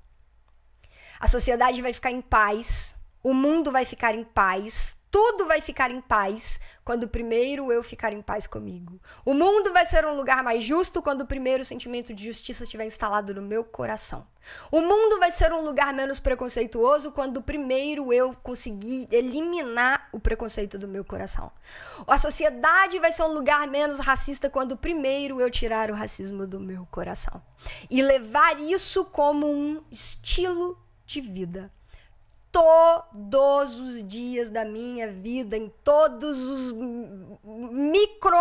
A 1.21 1.29
sociedade 1.29 1.81
vai 1.81 1.93
ficar 1.93 2.11
em 2.11 2.21
paz, 2.21 2.97
o 3.23 3.33
mundo 3.33 3.71
vai 3.71 3.85
ficar 3.85 4.15
em 4.15 4.25
paz, 4.25 4.97
tudo 5.15 5.47
vai 5.47 5.61
ficar 5.61 5.93
em 5.93 6.01
paz 6.01 6.59
quando 6.85 7.07
primeiro 7.07 7.71
eu 7.71 7.85
ficar 7.85 8.13
em 8.13 8.21
paz 8.21 8.49
comigo. 8.49 8.99
O 9.25 9.33
mundo 9.33 9.73
vai 9.73 9.87
ser 9.87 10.05
um 10.05 10.17
lugar 10.17 10.43
mais 10.43 10.65
justo 10.65 11.01
quando 11.01 11.21
o 11.21 11.27
primeiro 11.27 11.65
sentimento 11.65 12.13
de 12.13 12.25
justiça 12.27 12.65
estiver 12.65 12.85
instalado 12.85 13.33
no 13.33 13.41
meu 13.41 13.63
coração. 13.63 14.27
O 14.73 14.81
mundo 14.81 15.21
vai 15.21 15.31
ser 15.31 15.53
um 15.53 15.61
lugar 15.61 15.95
menos 15.95 16.19
preconceituoso 16.19 17.13
quando 17.13 17.41
primeiro 17.41 18.13
eu 18.13 18.35
conseguir 18.43 19.07
eliminar 19.09 20.09
o 20.11 20.19
preconceito 20.19 20.81
do 20.81 20.89
meu 20.89 21.05
coração. 21.05 21.53
A 22.09 22.19
sociedade 22.19 22.99
vai 22.99 23.13
ser 23.13 23.23
um 23.23 23.35
lugar 23.35 23.69
menos 23.69 24.01
racista 24.01 24.51
quando 24.51 24.77
primeiro 24.77 25.41
eu 25.41 25.49
tirar 25.49 25.93
o 25.93 25.95
racismo 25.95 26.45
do 26.45 26.59
meu 26.59 26.89
coração. 26.91 27.41
E 27.89 28.03
levar 28.03 28.61
isso 28.61 29.05
como 29.05 29.47
um 29.47 29.81
estilo 29.93 30.77
de 31.07 31.21
vida 31.21 31.71
todos 32.55 33.81
os 33.81 34.07
dias 34.07 34.49
da 34.49 34.65
minha 34.65 35.11
vida, 35.11 35.57
em 35.57 35.69
todos 35.83 36.39
os 36.39 36.71
micro 37.43 38.37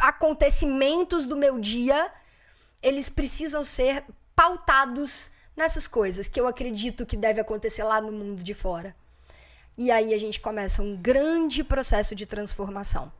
acontecimentos 0.00 1.26
do 1.26 1.36
meu 1.36 1.60
dia, 1.60 2.12
eles 2.82 3.08
precisam 3.08 3.62
ser 3.62 4.04
pautados 4.34 5.30
nessas 5.56 5.86
coisas 5.86 6.26
que 6.26 6.40
eu 6.40 6.48
acredito 6.48 7.06
que 7.06 7.16
deve 7.16 7.40
acontecer 7.40 7.84
lá 7.84 8.00
no 8.00 8.10
mundo 8.10 8.42
de 8.42 8.52
fora. 8.52 8.96
E 9.78 9.92
aí 9.92 10.12
a 10.12 10.18
gente 10.18 10.40
começa 10.40 10.82
um 10.82 10.96
grande 10.96 11.62
processo 11.62 12.16
de 12.16 12.26
transformação. 12.26 13.12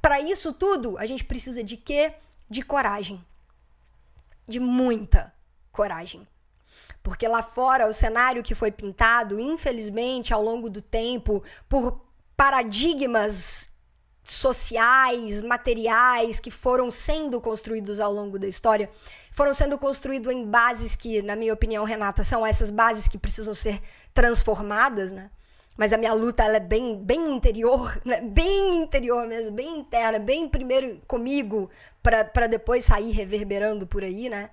Para 0.00 0.22
isso 0.22 0.54
tudo, 0.54 0.96
a 0.96 1.04
gente 1.04 1.22
precisa 1.22 1.62
de 1.62 1.76
quê? 1.76 2.14
De 2.48 2.62
coragem. 2.62 3.22
De 4.48 4.58
muita 4.58 5.34
coragem. 5.70 6.26
Porque 7.02 7.26
lá 7.26 7.42
fora, 7.42 7.88
o 7.88 7.92
cenário 7.92 8.42
que 8.42 8.54
foi 8.54 8.70
pintado, 8.70 9.40
infelizmente, 9.40 10.32
ao 10.32 10.42
longo 10.42 10.70
do 10.70 10.80
tempo, 10.80 11.42
por 11.68 12.00
paradigmas 12.36 13.72
sociais, 14.22 15.42
materiais 15.42 16.38
que 16.38 16.50
foram 16.50 16.90
sendo 16.90 17.40
construídos 17.40 17.98
ao 17.98 18.12
longo 18.12 18.38
da 18.38 18.46
história, 18.46 18.88
foram 19.32 19.52
sendo 19.52 19.76
construídos 19.76 20.32
em 20.32 20.46
bases 20.46 20.94
que, 20.94 21.22
na 21.22 21.34
minha 21.34 21.52
opinião, 21.52 21.84
Renata, 21.84 22.22
são 22.22 22.46
essas 22.46 22.70
bases 22.70 23.08
que 23.08 23.18
precisam 23.18 23.54
ser 23.54 23.80
transformadas, 24.14 25.10
né? 25.10 25.30
Mas 25.76 25.92
a 25.92 25.96
minha 25.96 26.12
luta 26.12 26.44
ela 26.44 26.56
é 26.56 26.60
bem, 26.60 27.02
bem 27.02 27.34
interior, 27.34 28.00
né? 28.04 28.20
bem 28.20 28.82
interior 28.82 29.26
mesmo, 29.26 29.56
bem 29.56 29.78
interna, 29.78 30.18
bem 30.18 30.48
primeiro 30.48 31.00
comigo, 31.06 31.70
para 32.02 32.46
depois 32.46 32.84
sair 32.84 33.10
reverberando 33.10 33.86
por 33.86 34.04
aí, 34.04 34.28
né? 34.28 34.50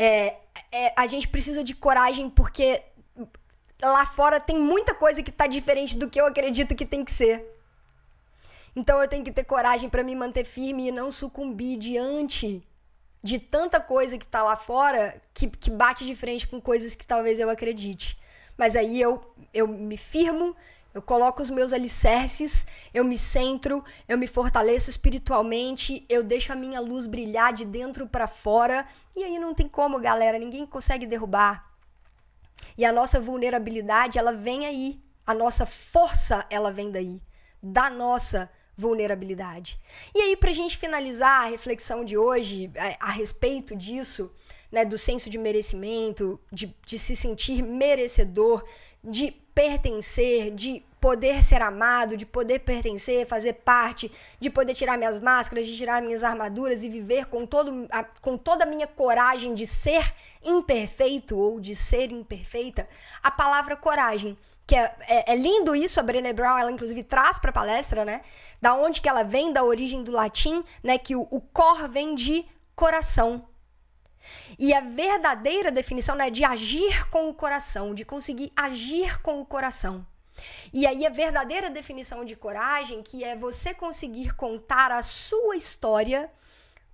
É, 0.00 0.36
é, 0.70 0.92
a 0.96 1.08
gente 1.08 1.26
precisa 1.26 1.64
de 1.64 1.74
coragem 1.74 2.30
porque 2.30 2.80
lá 3.82 4.06
fora 4.06 4.38
tem 4.38 4.56
muita 4.56 4.94
coisa 4.94 5.24
que 5.24 5.32
tá 5.32 5.48
diferente 5.48 5.98
do 5.98 6.08
que 6.08 6.20
eu 6.20 6.26
acredito 6.26 6.76
que 6.76 6.86
tem 6.86 7.04
que 7.04 7.10
ser. 7.10 7.44
Então 8.76 9.02
eu 9.02 9.08
tenho 9.08 9.24
que 9.24 9.32
ter 9.32 9.42
coragem 9.42 9.90
para 9.90 10.04
me 10.04 10.14
manter 10.14 10.44
firme 10.44 10.86
e 10.86 10.92
não 10.92 11.10
sucumbir 11.10 11.76
diante 11.76 12.62
de 13.20 13.40
tanta 13.40 13.80
coisa 13.80 14.16
que 14.16 14.26
tá 14.26 14.40
lá 14.40 14.54
fora 14.54 15.20
que, 15.34 15.48
que 15.48 15.68
bate 15.68 16.06
de 16.06 16.14
frente 16.14 16.46
com 16.46 16.60
coisas 16.60 16.94
que 16.94 17.04
talvez 17.04 17.40
eu 17.40 17.50
acredite. 17.50 18.16
Mas 18.56 18.76
aí 18.76 19.00
eu, 19.00 19.20
eu 19.52 19.66
me 19.66 19.96
firmo, 19.96 20.54
eu 20.94 21.02
coloco 21.02 21.42
os 21.42 21.50
meus 21.50 21.72
alicerces, 21.72 22.66
eu 22.92 23.04
me 23.04 23.16
centro, 23.16 23.84
eu 24.08 24.16
me 24.16 24.26
fortaleço 24.26 24.90
espiritualmente, 24.90 26.04
eu 26.08 26.24
deixo 26.24 26.52
a 26.52 26.56
minha 26.56 26.80
luz 26.80 27.06
brilhar 27.06 27.52
de 27.52 27.64
dentro 27.64 28.06
para 28.06 28.26
fora. 28.26 28.86
E 29.14 29.22
aí 29.22 29.38
não 29.38 29.54
tem 29.54 29.68
como, 29.68 30.00
galera, 30.00 30.38
ninguém 30.38 30.66
consegue 30.66 31.06
derrubar. 31.06 31.70
E 32.76 32.84
a 32.84 32.92
nossa 32.92 33.20
vulnerabilidade, 33.20 34.18
ela 34.18 34.32
vem 34.32 34.66
aí. 34.66 35.00
A 35.26 35.34
nossa 35.34 35.66
força, 35.66 36.46
ela 36.48 36.72
vem 36.72 36.90
daí. 36.90 37.20
Da 37.62 37.90
nossa 37.90 38.50
vulnerabilidade. 38.76 39.78
E 40.14 40.22
aí, 40.22 40.36
pra 40.36 40.52
gente 40.52 40.78
finalizar 40.78 41.42
a 41.42 41.48
reflexão 41.48 42.04
de 42.04 42.16
hoje 42.16 42.70
a, 43.00 43.08
a 43.08 43.10
respeito 43.10 43.76
disso, 43.76 44.30
né, 44.70 44.84
do 44.84 44.96
senso 44.96 45.28
de 45.28 45.36
merecimento, 45.36 46.40
de, 46.52 46.74
de 46.86 46.98
se 46.98 47.16
sentir 47.16 47.62
merecedor, 47.62 48.64
de 49.02 49.32
pertencer, 49.58 50.52
de 50.52 50.84
poder 51.00 51.42
ser 51.42 51.60
amado, 51.62 52.16
de 52.16 52.24
poder 52.24 52.60
pertencer, 52.60 53.26
fazer 53.26 53.54
parte, 53.54 54.08
de 54.38 54.48
poder 54.48 54.72
tirar 54.72 54.96
minhas 54.96 55.18
máscaras, 55.18 55.66
de 55.66 55.76
tirar 55.76 56.00
minhas 56.00 56.22
armaduras 56.22 56.84
e 56.84 56.88
viver 56.88 57.26
com, 57.26 57.44
todo, 57.44 57.88
com 58.20 58.38
toda 58.38 58.62
a 58.62 58.66
minha 58.68 58.86
coragem 58.86 59.56
de 59.56 59.66
ser 59.66 60.14
imperfeito 60.44 61.36
ou 61.36 61.58
de 61.58 61.74
ser 61.74 62.12
imperfeita, 62.12 62.88
a 63.20 63.32
palavra 63.32 63.74
coragem 63.74 64.38
que 64.64 64.76
é, 64.76 64.94
é, 65.08 65.32
é, 65.32 65.34
lindo 65.34 65.74
isso, 65.74 65.98
a 65.98 66.04
Brené 66.04 66.32
Brown, 66.32 66.58
ela 66.58 66.70
inclusive 66.70 67.02
traz 67.02 67.38
para 67.38 67.48
a 67.48 67.54
palestra, 67.54 68.04
né? 68.04 68.20
Da 68.60 68.74
onde 68.74 69.00
que 69.00 69.08
ela 69.08 69.22
vem, 69.22 69.50
da 69.50 69.64
origem 69.64 70.04
do 70.04 70.12
latim, 70.12 70.62
né? 70.84 70.98
Que 70.98 71.16
o, 71.16 71.26
o 71.30 71.40
cor 71.40 71.88
vem 71.88 72.14
de 72.14 72.44
coração. 72.76 73.47
E 74.58 74.72
a 74.74 74.80
verdadeira 74.80 75.70
definição 75.70 76.16
né, 76.16 76.30
de 76.30 76.44
agir 76.44 77.08
com 77.10 77.28
o 77.28 77.34
coração, 77.34 77.94
de 77.94 78.04
conseguir 78.04 78.52
agir 78.56 79.20
com 79.22 79.40
o 79.40 79.46
coração. 79.46 80.06
E 80.72 80.86
aí 80.86 81.06
a 81.06 81.10
verdadeira 81.10 81.70
definição 81.70 82.24
de 82.24 82.36
coragem, 82.36 83.02
que 83.02 83.24
é 83.24 83.34
você 83.34 83.74
conseguir 83.74 84.34
contar 84.34 84.92
a 84.92 85.02
sua 85.02 85.56
história 85.56 86.30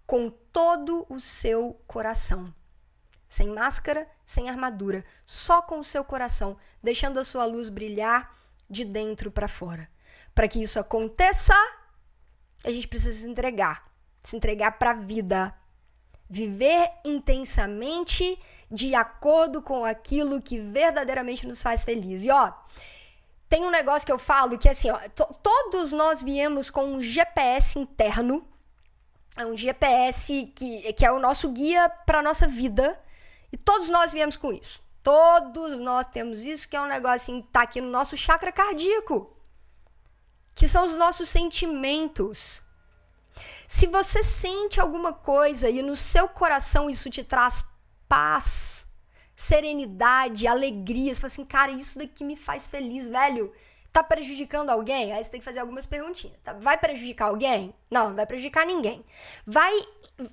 com 0.06 0.30
todo 0.30 1.06
o 1.08 1.18
seu 1.20 1.80
coração. 1.86 2.54
Sem 3.28 3.48
máscara, 3.48 4.08
sem 4.24 4.48
armadura, 4.48 5.04
só 5.24 5.60
com 5.60 5.78
o 5.78 5.84
seu 5.84 6.04
coração, 6.04 6.56
deixando 6.82 7.18
a 7.18 7.24
sua 7.24 7.44
luz 7.44 7.68
brilhar 7.68 8.34
de 8.68 8.84
dentro 8.84 9.30
para 9.30 9.48
fora. 9.48 9.88
Para 10.34 10.48
que 10.48 10.62
isso 10.62 10.78
aconteça, 10.78 11.54
a 12.64 12.70
gente 12.70 12.88
precisa 12.88 13.20
se 13.20 13.28
entregar, 13.28 13.90
se 14.22 14.36
entregar 14.36 14.72
para 14.72 14.92
a 14.92 14.94
vida, 14.94 15.54
Viver 16.28 16.90
intensamente 17.04 18.38
de 18.70 18.94
acordo 18.94 19.62
com 19.62 19.84
aquilo 19.84 20.42
que 20.42 20.58
verdadeiramente 20.58 21.46
nos 21.46 21.62
faz 21.62 21.84
feliz. 21.84 22.24
E 22.24 22.30
ó, 22.30 22.52
tem 23.48 23.64
um 23.64 23.70
negócio 23.70 24.04
que 24.04 24.12
eu 24.12 24.18
falo 24.18 24.58
que 24.58 24.68
assim, 24.68 24.90
ó, 24.90 24.98
todos 25.42 25.92
nós 25.92 26.22
viemos 26.22 26.70
com 26.70 26.84
um 26.84 27.00
GPS 27.02 27.78
interno, 27.78 28.44
é 29.36 29.46
um 29.46 29.56
GPS 29.56 30.52
que, 30.56 30.92
que 30.92 31.06
é 31.06 31.12
o 31.12 31.20
nosso 31.20 31.48
guia 31.50 31.88
para 32.04 32.20
nossa 32.20 32.48
vida, 32.48 33.00
e 33.52 33.56
todos 33.56 33.88
nós 33.88 34.12
viemos 34.12 34.36
com 34.36 34.52
isso. 34.52 34.82
Todos 35.04 35.78
nós 35.78 36.06
temos 36.06 36.40
isso, 36.42 36.68
que 36.68 36.74
é 36.74 36.80
um 36.80 36.88
negócio 36.88 37.40
que 37.40 37.52
tá 37.52 37.62
aqui 37.62 37.80
no 37.80 37.90
nosso 37.90 38.16
chakra 38.16 38.50
cardíaco, 38.50 39.32
que 40.52 40.66
são 40.66 40.84
os 40.84 40.96
nossos 40.96 41.28
sentimentos. 41.28 42.63
Se 43.66 43.86
você 43.86 44.22
sente 44.22 44.80
alguma 44.80 45.12
coisa 45.12 45.68
e 45.68 45.82
no 45.82 45.96
seu 45.96 46.28
coração 46.28 46.88
isso 46.88 47.10
te 47.10 47.24
traz 47.24 47.64
paz, 48.08 48.86
serenidade, 49.34 50.46
alegria, 50.46 51.14
você 51.14 51.20
fala 51.20 51.32
assim, 51.32 51.44
cara, 51.44 51.72
isso 51.72 51.98
daqui 51.98 52.24
me 52.24 52.36
faz 52.36 52.68
feliz, 52.68 53.08
velho. 53.08 53.52
Tá 53.92 54.02
prejudicando 54.02 54.70
alguém? 54.70 55.12
Aí 55.12 55.22
você 55.22 55.30
tem 55.30 55.40
que 55.40 55.44
fazer 55.44 55.60
algumas 55.60 55.86
perguntinhas. 55.86 56.36
Tá? 56.42 56.52
Vai 56.54 56.76
prejudicar 56.76 57.26
alguém? 57.26 57.72
Não, 57.90 58.08
não 58.08 58.16
vai 58.16 58.26
prejudicar 58.26 58.66
ninguém. 58.66 59.04
Vai, 59.46 59.72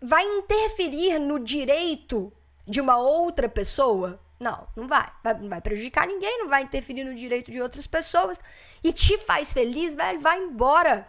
vai 0.01 0.23
interferir 0.23 1.19
no 1.19 1.39
direito 1.39 2.33
de 2.67 2.81
uma 2.81 2.97
outra 2.97 3.47
pessoa? 3.47 4.19
Não, 4.39 4.67
não 4.75 4.87
vai. 4.87 5.07
vai. 5.23 5.35
Não 5.35 5.47
vai 5.47 5.61
prejudicar 5.61 6.07
ninguém, 6.07 6.39
não 6.39 6.47
vai 6.47 6.63
interferir 6.63 7.03
no 7.03 7.13
direito 7.13 7.51
de 7.51 7.61
outras 7.61 7.85
pessoas. 7.85 8.39
E 8.83 8.91
te 8.91 9.15
faz 9.19 9.53
feliz, 9.53 9.93
velho, 9.93 10.19
vai 10.19 10.39
embora. 10.39 11.07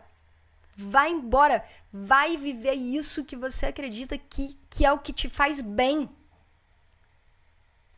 Vai 0.90 1.11
embora. 1.11 1.64
Vai 1.92 2.37
viver 2.37 2.75
isso 2.75 3.25
que 3.25 3.37
você 3.37 3.66
acredita 3.66 4.18
que, 4.18 4.59
que 4.68 4.85
é 4.85 4.92
o 4.92 4.99
que 4.99 5.12
te 5.12 5.29
faz 5.29 5.61
bem. 5.61 6.11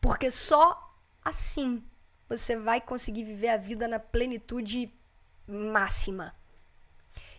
Porque 0.01 0.31
só 0.31 0.95
assim 1.25 1.83
você 2.29 2.57
vai 2.57 2.81
conseguir 2.81 3.25
viver 3.25 3.49
a 3.49 3.57
vida 3.57 3.89
na 3.89 3.99
plenitude 3.99 4.93
máxima. 5.47 6.35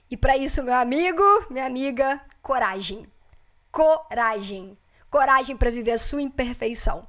E 0.10 0.16
para 0.16 0.38
isso, 0.38 0.64
meu 0.64 0.76
amigo, 0.76 1.24
minha 1.50 1.66
amiga, 1.66 2.22
coragem. 2.42 3.08
Coragem. 3.72 4.78
Coragem 5.10 5.58
para 5.58 5.72
viver 5.72 5.92
a 5.92 5.98
sua 5.98 6.22
imperfeição. 6.22 7.08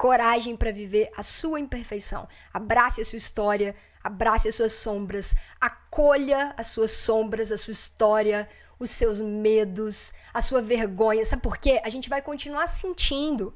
Coragem 0.00 0.56
para 0.56 0.72
viver 0.72 1.10
a 1.14 1.22
sua 1.22 1.60
imperfeição. 1.60 2.26
Abrace 2.54 3.02
a 3.02 3.04
sua 3.04 3.18
história, 3.18 3.76
Abrace 4.02 4.48
as 4.48 4.54
suas 4.54 4.72
sombras, 4.72 5.34
acolha 5.60 6.54
as 6.56 6.68
suas 6.68 6.90
sombras, 6.90 7.52
a 7.52 7.58
sua 7.58 7.72
história, 7.72 8.48
os 8.78 8.88
seus 8.90 9.20
medos, 9.20 10.14
a 10.32 10.40
sua 10.40 10.62
vergonha. 10.62 11.22
Sabe 11.26 11.42
por 11.42 11.58
quê? 11.58 11.82
A 11.84 11.90
gente 11.90 12.08
vai 12.08 12.22
continuar 12.22 12.66
sentindo. 12.66 13.52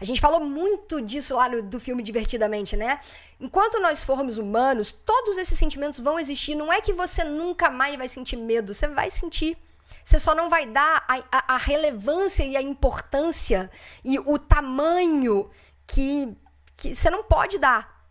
A 0.00 0.04
gente 0.04 0.20
falou 0.20 0.38
muito 0.38 1.02
disso 1.02 1.34
lá 1.34 1.48
no, 1.48 1.60
do 1.60 1.80
filme 1.80 2.04
Divertidamente, 2.04 2.76
né? 2.76 3.00
Enquanto 3.40 3.80
nós 3.80 4.04
formos 4.04 4.38
humanos, 4.38 4.92
todos 4.92 5.36
esses 5.36 5.58
sentimentos 5.58 5.98
vão 5.98 6.20
existir. 6.20 6.54
Não 6.54 6.72
é 6.72 6.80
que 6.80 6.92
você 6.92 7.24
nunca 7.24 7.68
mais 7.68 7.96
vai 7.96 8.06
sentir 8.06 8.36
medo, 8.36 8.72
você 8.72 8.86
vai 8.86 9.10
sentir. 9.10 9.58
Você 10.04 10.18
só 10.18 10.34
não 10.34 10.50
vai 10.50 10.66
dar 10.66 11.02
a, 11.08 11.16
a, 11.32 11.54
a 11.54 11.56
relevância 11.56 12.44
e 12.44 12.58
a 12.58 12.62
importância 12.62 13.70
e 14.04 14.18
o 14.18 14.38
tamanho 14.38 15.50
que, 15.86 16.36
que 16.76 16.94
você 16.94 17.08
não 17.08 17.24
pode 17.24 17.58
dar. 17.58 18.06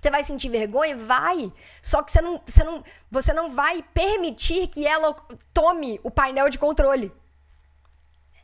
Você 0.00 0.08
vai 0.08 0.22
sentir 0.22 0.48
vergonha? 0.48 0.96
Vai. 0.96 1.52
Só 1.82 2.00
que 2.00 2.12
você 2.12 2.20
não, 2.20 2.40
você 2.46 2.62
não, 2.62 2.84
você 3.10 3.32
não 3.32 3.48
vai 3.52 3.82
permitir 3.82 4.68
que 4.68 4.86
ela 4.86 5.12
tome 5.52 5.98
o 6.04 6.12
painel 6.12 6.48
de 6.48 6.58
controle. 6.58 7.12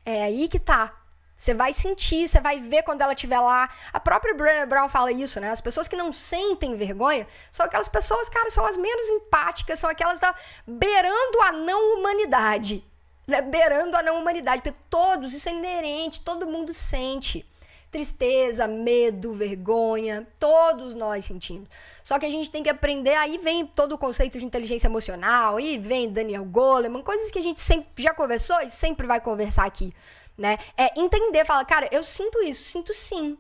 É 0.04 0.24
aí 0.24 0.48
que 0.48 0.58
tá. 0.58 1.01
Você 1.42 1.54
vai 1.54 1.72
sentir, 1.72 2.28
você 2.28 2.40
vai 2.40 2.60
ver 2.60 2.84
quando 2.84 3.00
ela 3.00 3.14
estiver 3.14 3.40
lá. 3.40 3.68
A 3.92 3.98
própria 3.98 4.32
Brené 4.32 4.64
Brown 4.64 4.88
fala 4.88 5.10
isso, 5.10 5.40
né? 5.40 5.50
As 5.50 5.60
pessoas 5.60 5.88
que 5.88 5.96
não 5.96 6.12
sentem 6.12 6.76
vergonha 6.76 7.26
são 7.50 7.66
aquelas 7.66 7.88
pessoas, 7.88 8.28
cara, 8.28 8.48
são 8.48 8.64
as 8.64 8.76
menos 8.76 9.10
empáticas, 9.10 9.80
são 9.80 9.90
aquelas 9.90 10.20
da 10.20 10.32
beirando 10.64 11.42
a 11.42 11.50
não 11.50 11.98
humanidade. 11.98 12.84
Né? 13.26 13.42
Beirando 13.42 13.96
a 13.96 14.04
não 14.04 14.20
humanidade. 14.20 14.62
Porque 14.62 14.78
todos, 14.88 15.34
isso 15.34 15.48
é 15.48 15.52
inerente, 15.52 16.20
todo 16.20 16.46
mundo 16.46 16.72
sente 16.72 17.44
tristeza, 17.90 18.66
medo, 18.66 19.34
vergonha, 19.34 20.26
todos 20.40 20.94
nós 20.94 21.26
sentimos. 21.26 21.68
Só 22.02 22.18
que 22.18 22.24
a 22.24 22.30
gente 22.30 22.50
tem 22.50 22.62
que 22.62 22.70
aprender, 22.70 23.14
aí 23.16 23.36
vem 23.36 23.66
todo 23.66 23.92
o 23.92 23.98
conceito 23.98 24.38
de 24.38 24.44
inteligência 24.46 24.86
emocional, 24.86 25.58
aí 25.58 25.76
vem 25.76 26.10
Daniel 26.10 26.44
Goleman, 26.46 27.02
coisas 27.02 27.30
que 27.30 27.38
a 27.38 27.42
gente 27.42 27.60
sempre 27.60 28.02
já 28.02 28.14
conversou 28.14 28.58
e 28.62 28.70
sempre 28.70 29.06
vai 29.06 29.20
conversar 29.20 29.66
aqui, 29.66 29.92
né? 30.36 30.58
É 30.76 30.98
entender, 31.00 31.44
falar, 31.44 31.64
cara, 31.64 31.88
eu 31.92 32.04
sinto 32.04 32.42
isso, 32.42 32.64
sinto 32.64 32.92
sim. 32.92 33.38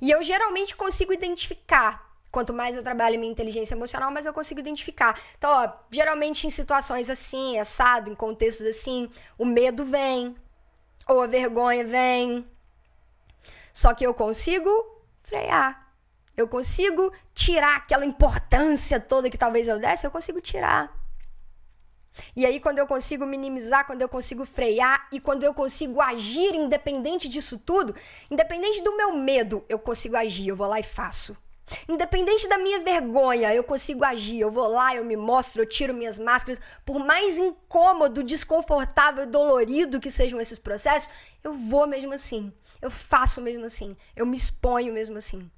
E 0.00 0.10
eu 0.10 0.22
geralmente 0.22 0.74
consigo 0.74 1.12
identificar 1.12 2.06
Quanto 2.36 2.52
mais 2.52 2.76
eu 2.76 2.82
trabalho 2.82 3.18
minha 3.18 3.32
inteligência 3.32 3.74
emocional, 3.74 4.10
mais 4.10 4.26
eu 4.26 4.32
consigo 4.34 4.60
identificar. 4.60 5.18
Então, 5.38 5.50
ó, 5.50 5.72
geralmente 5.90 6.46
em 6.46 6.50
situações 6.50 7.08
assim, 7.08 7.58
assado, 7.58 8.10
em 8.10 8.14
contextos 8.14 8.66
assim, 8.66 9.10
o 9.38 9.46
medo 9.46 9.86
vem, 9.86 10.36
ou 11.08 11.22
a 11.22 11.26
vergonha 11.26 11.82
vem, 11.86 12.46
só 13.72 13.94
que 13.94 14.06
eu 14.06 14.12
consigo 14.12 14.70
frear. 15.22 15.94
Eu 16.36 16.46
consigo 16.46 17.10
tirar 17.32 17.76
aquela 17.76 18.04
importância 18.04 19.00
toda 19.00 19.30
que 19.30 19.38
talvez 19.38 19.66
eu 19.66 19.78
desse, 19.78 20.06
eu 20.06 20.10
consigo 20.10 20.38
tirar. 20.38 20.94
E 22.34 22.46
aí, 22.46 22.60
quando 22.60 22.78
eu 22.78 22.86
consigo 22.86 23.26
minimizar, 23.26 23.86
quando 23.86 24.02
eu 24.02 24.08
consigo 24.08 24.44
frear 24.44 25.08
e 25.12 25.20
quando 25.20 25.44
eu 25.44 25.52
consigo 25.52 26.00
agir 26.00 26.54
independente 26.54 27.28
disso 27.28 27.58
tudo, 27.58 27.94
independente 28.30 28.82
do 28.82 28.96
meu 28.96 29.12
medo, 29.12 29.64
eu 29.68 29.78
consigo 29.78 30.16
agir, 30.16 30.48
eu 30.48 30.56
vou 30.56 30.66
lá 30.66 30.80
e 30.80 30.82
faço. 30.82 31.36
Independente 31.88 32.48
da 32.48 32.58
minha 32.58 32.80
vergonha, 32.80 33.52
eu 33.54 33.64
consigo 33.64 34.04
agir. 34.04 34.38
Eu 34.38 34.50
vou 34.50 34.68
lá, 34.68 34.94
eu 34.94 35.04
me 35.04 35.16
mostro, 35.16 35.62
eu 35.62 35.66
tiro 35.66 35.92
minhas 35.92 36.18
máscaras. 36.18 36.60
Por 36.84 36.98
mais 36.98 37.38
incômodo, 37.38 38.22
desconfortável, 38.22 39.26
dolorido 39.26 40.00
que 40.00 40.10
sejam 40.10 40.40
esses 40.40 40.58
processos, 40.58 41.10
eu 41.42 41.52
vou 41.52 41.86
mesmo 41.86 42.12
assim. 42.12 42.52
Eu 42.80 42.90
faço 42.90 43.40
mesmo 43.40 43.64
assim. 43.64 43.96
Eu 44.14 44.26
me 44.26 44.36
exponho 44.36 44.92
mesmo 44.92 45.18
assim. 45.18 45.50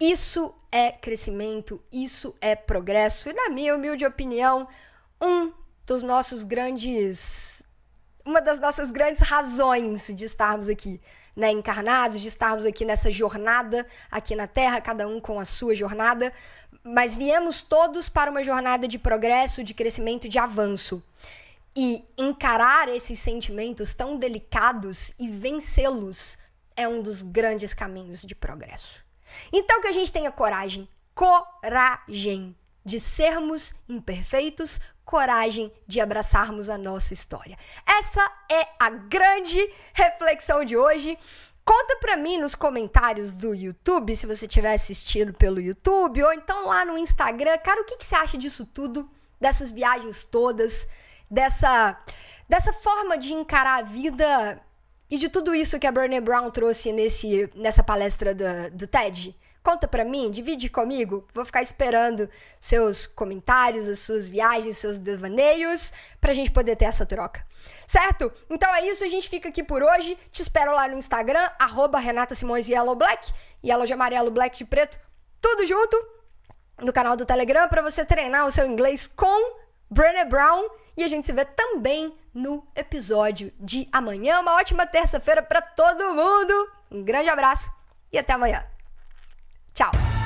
Isso 0.00 0.54
é 0.70 0.92
crescimento, 0.92 1.82
isso 1.90 2.34
é 2.40 2.54
progresso. 2.54 3.30
E, 3.30 3.32
na 3.32 3.48
minha 3.48 3.74
humilde 3.74 4.06
opinião, 4.06 4.68
um 5.20 5.52
dos 5.86 6.02
nossos 6.02 6.44
grandes. 6.44 7.62
Uma 8.24 8.42
das 8.42 8.60
nossas 8.60 8.90
grandes 8.90 9.22
razões 9.22 10.12
de 10.14 10.24
estarmos 10.24 10.68
aqui, 10.68 11.00
né, 11.34 11.50
encarnados, 11.50 12.20
de 12.20 12.28
estarmos 12.28 12.66
aqui 12.66 12.84
nessa 12.84 13.10
jornada 13.10 13.86
aqui 14.10 14.36
na 14.36 14.46
Terra, 14.46 14.82
cada 14.82 15.08
um 15.08 15.18
com 15.18 15.40
a 15.40 15.46
sua 15.46 15.74
jornada, 15.74 16.30
mas 16.84 17.14
viemos 17.14 17.62
todos 17.62 18.08
para 18.08 18.30
uma 18.30 18.44
jornada 18.44 18.86
de 18.86 18.98
progresso, 18.98 19.64
de 19.64 19.72
crescimento, 19.72 20.28
de 20.28 20.38
avanço. 20.38 21.02
E 21.74 22.04
encarar 22.18 22.88
esses 22.88 23.18
sentimentos 23.18 23.94
tão 23.94 24.18
delicados 24.18 25.14
e 25.18 25.30
vencê-los 25.30 26.38
é 26.76 26.86
um 26.86 27.02
dos 27.02 27.22
grandes 27.22 27.72
caminhos 27.72 28.22
de 28.22 28.34
progresso. 28.34 29.02
Então 29.52 29.80
que 29.80 29.88
a 29.88 29.92
gente 29.92 30.12
tenha 30.12 30.30
coragem, 30.30 30.88
coragem 31.14 32.56
de 32.84 32.98
sermos 32.98 33.74
imperfeitos, 33.88 34.80
coragem 35.08 35.72
de 35.86 36.02
abraçarmos 36.02 36.68
a 36.68 36.76
nossa 36.76 37.14
história. 37.14 37.56
Essa 37.98 38.20
é 38.52 38.68
a 38.78 38.90
grande 38.90 39.58
reflexão 39.94 40.62
de 40.66 40.76
hoje. 40.76 41.18
Conta 41.64 41.96
pra 41.96 42.14
mim 42.14 42.36
nos 42.36 42.54
comentários 42.54 43.32
do 43.32 43.54
YouTube, 43.54 44.14
se 44.14 44.26
você 44.26 44.44
estiver 44.44 44.74
assistindo 44.74 45.32
pelo 45.32 45.62
YouTube, 45.62 46.22
ou 46.22 46.30
então 46.34 46.66
lá 46.66 46.84
no 46.84 46.98
Instagram, 46.98 47.56
cara, 47.56 47.80
o 47.80 47.86
que, 47.86 47.96
que 47.96 48.04
você 48.04 48.16
acha 48.16 48.36
disso 48.36 48.66
tudo? 48.66 49.08
Dessas 49.40 49.72
viagens 49.72 50.24
todas, 50.24 50.86
dessa, 51.30 51.98
dessa 52.46 52.74
forma 52.74 53.16
de 53.16 53.32
encarar 53.32 53.78
a 53.78 53.82
vida 53.82 54.60
e 55.08 55.16
de 55.16 55.30
tudo 55.30 55.54
isso 55.54 55.78
que 55.78 55.86
a 55.86 55.92
Brené 55.92 56.20
Brown 56.20 56.50
trouxe 56.50 56.92
nesse, 56.92 57.50
nessa 57.54 57.82
palestra 57.82 58.34
do, 58.34 58.44
do 58.72 58.86
TED? 58.86 59.34
Conta 59.68 59.86
pra 59.86 60.02
mim, 60.02 60.30
divide 60.30 60.70
comigo. 60.70 61.28
Vou 61.34 61.44
ficar 61.44 61.60
esperando 61.60 62.26
seus 62.58 63.06
comentários, 63.06 63.86
as 63.86 63.98
suas 63.98 64.26
viagens, 64.26 64.78
seus 64.78 64.96
devaneios, 64.96 65.92
pra 66.18 66.32
gente 66.32 66.50
poder 66.50 66.74
ter 66.74 66.86
essa 66.86 67.04
troca. 67.04 67.44
Certo? 67.86 68.32
Então 68.48 68.74
é 68.74 68.86
isso, 68.88 69.04
a 69.04 69.10
gente 69.10 69.28
fica 69.28 69.50
aqui 69.50 69.62
por 69.62 69.82
hoje. 69.82 70.16
Te 70.32 70.40
espero 70.40 70.72
lá 70.72 70.88
no 70.88 70.96
Instagram, 70.96 71.46
arroba 71.58 71.98
Renata 71.98 72.34
Simões 72.34 72.66
Yellow 72.66 72.96
Black, 72.96 73.30
Yellow 73.62 73.84
de 73.84 73.92
amarelo, 73.92 74.30
Black 74.30 74.56
de 74.56 74.64
preto, 74.64 74.98
tudo 75.38 75.66
junto. 75.66 76.02
No 76.78 76.90
canal 76.90 77.14
do 77.14 77.26
Telegram 77.26 77.68
para 77.68 77.82
você 77.82 78.06
treinar 78.06 78.46
o 78.46 78.50
seu 78.50 78.64
inglês 78.64 79.06
com 79.06 79.58
Brené 79.90 80.24
Brown. 80.24 80.66
E 80.96 81.04
a 81.04 81.08
gente 81.08 81.26
se 81.26 81.32
vê 81.34 81.44
também 81.44 82.18
no 82.32 82.66
episódio 82.74 83.52
de 83.60 83.86
amanhã. 83.92 84.40
Uma 84.40 84.54
ótima 84.54 84.86
terça-feira 84.86 85.42
para 85.42 85.60
todo 85.60 86.14
mundo. 86.14 86.72
Um 86.90 87.04
grande 87.04 87.28
abraço 87.28 87.70
e 88.10 88.16
até 88.16 88.32
amanhã. 88.32 88.64
Tchau! 89.74 90.17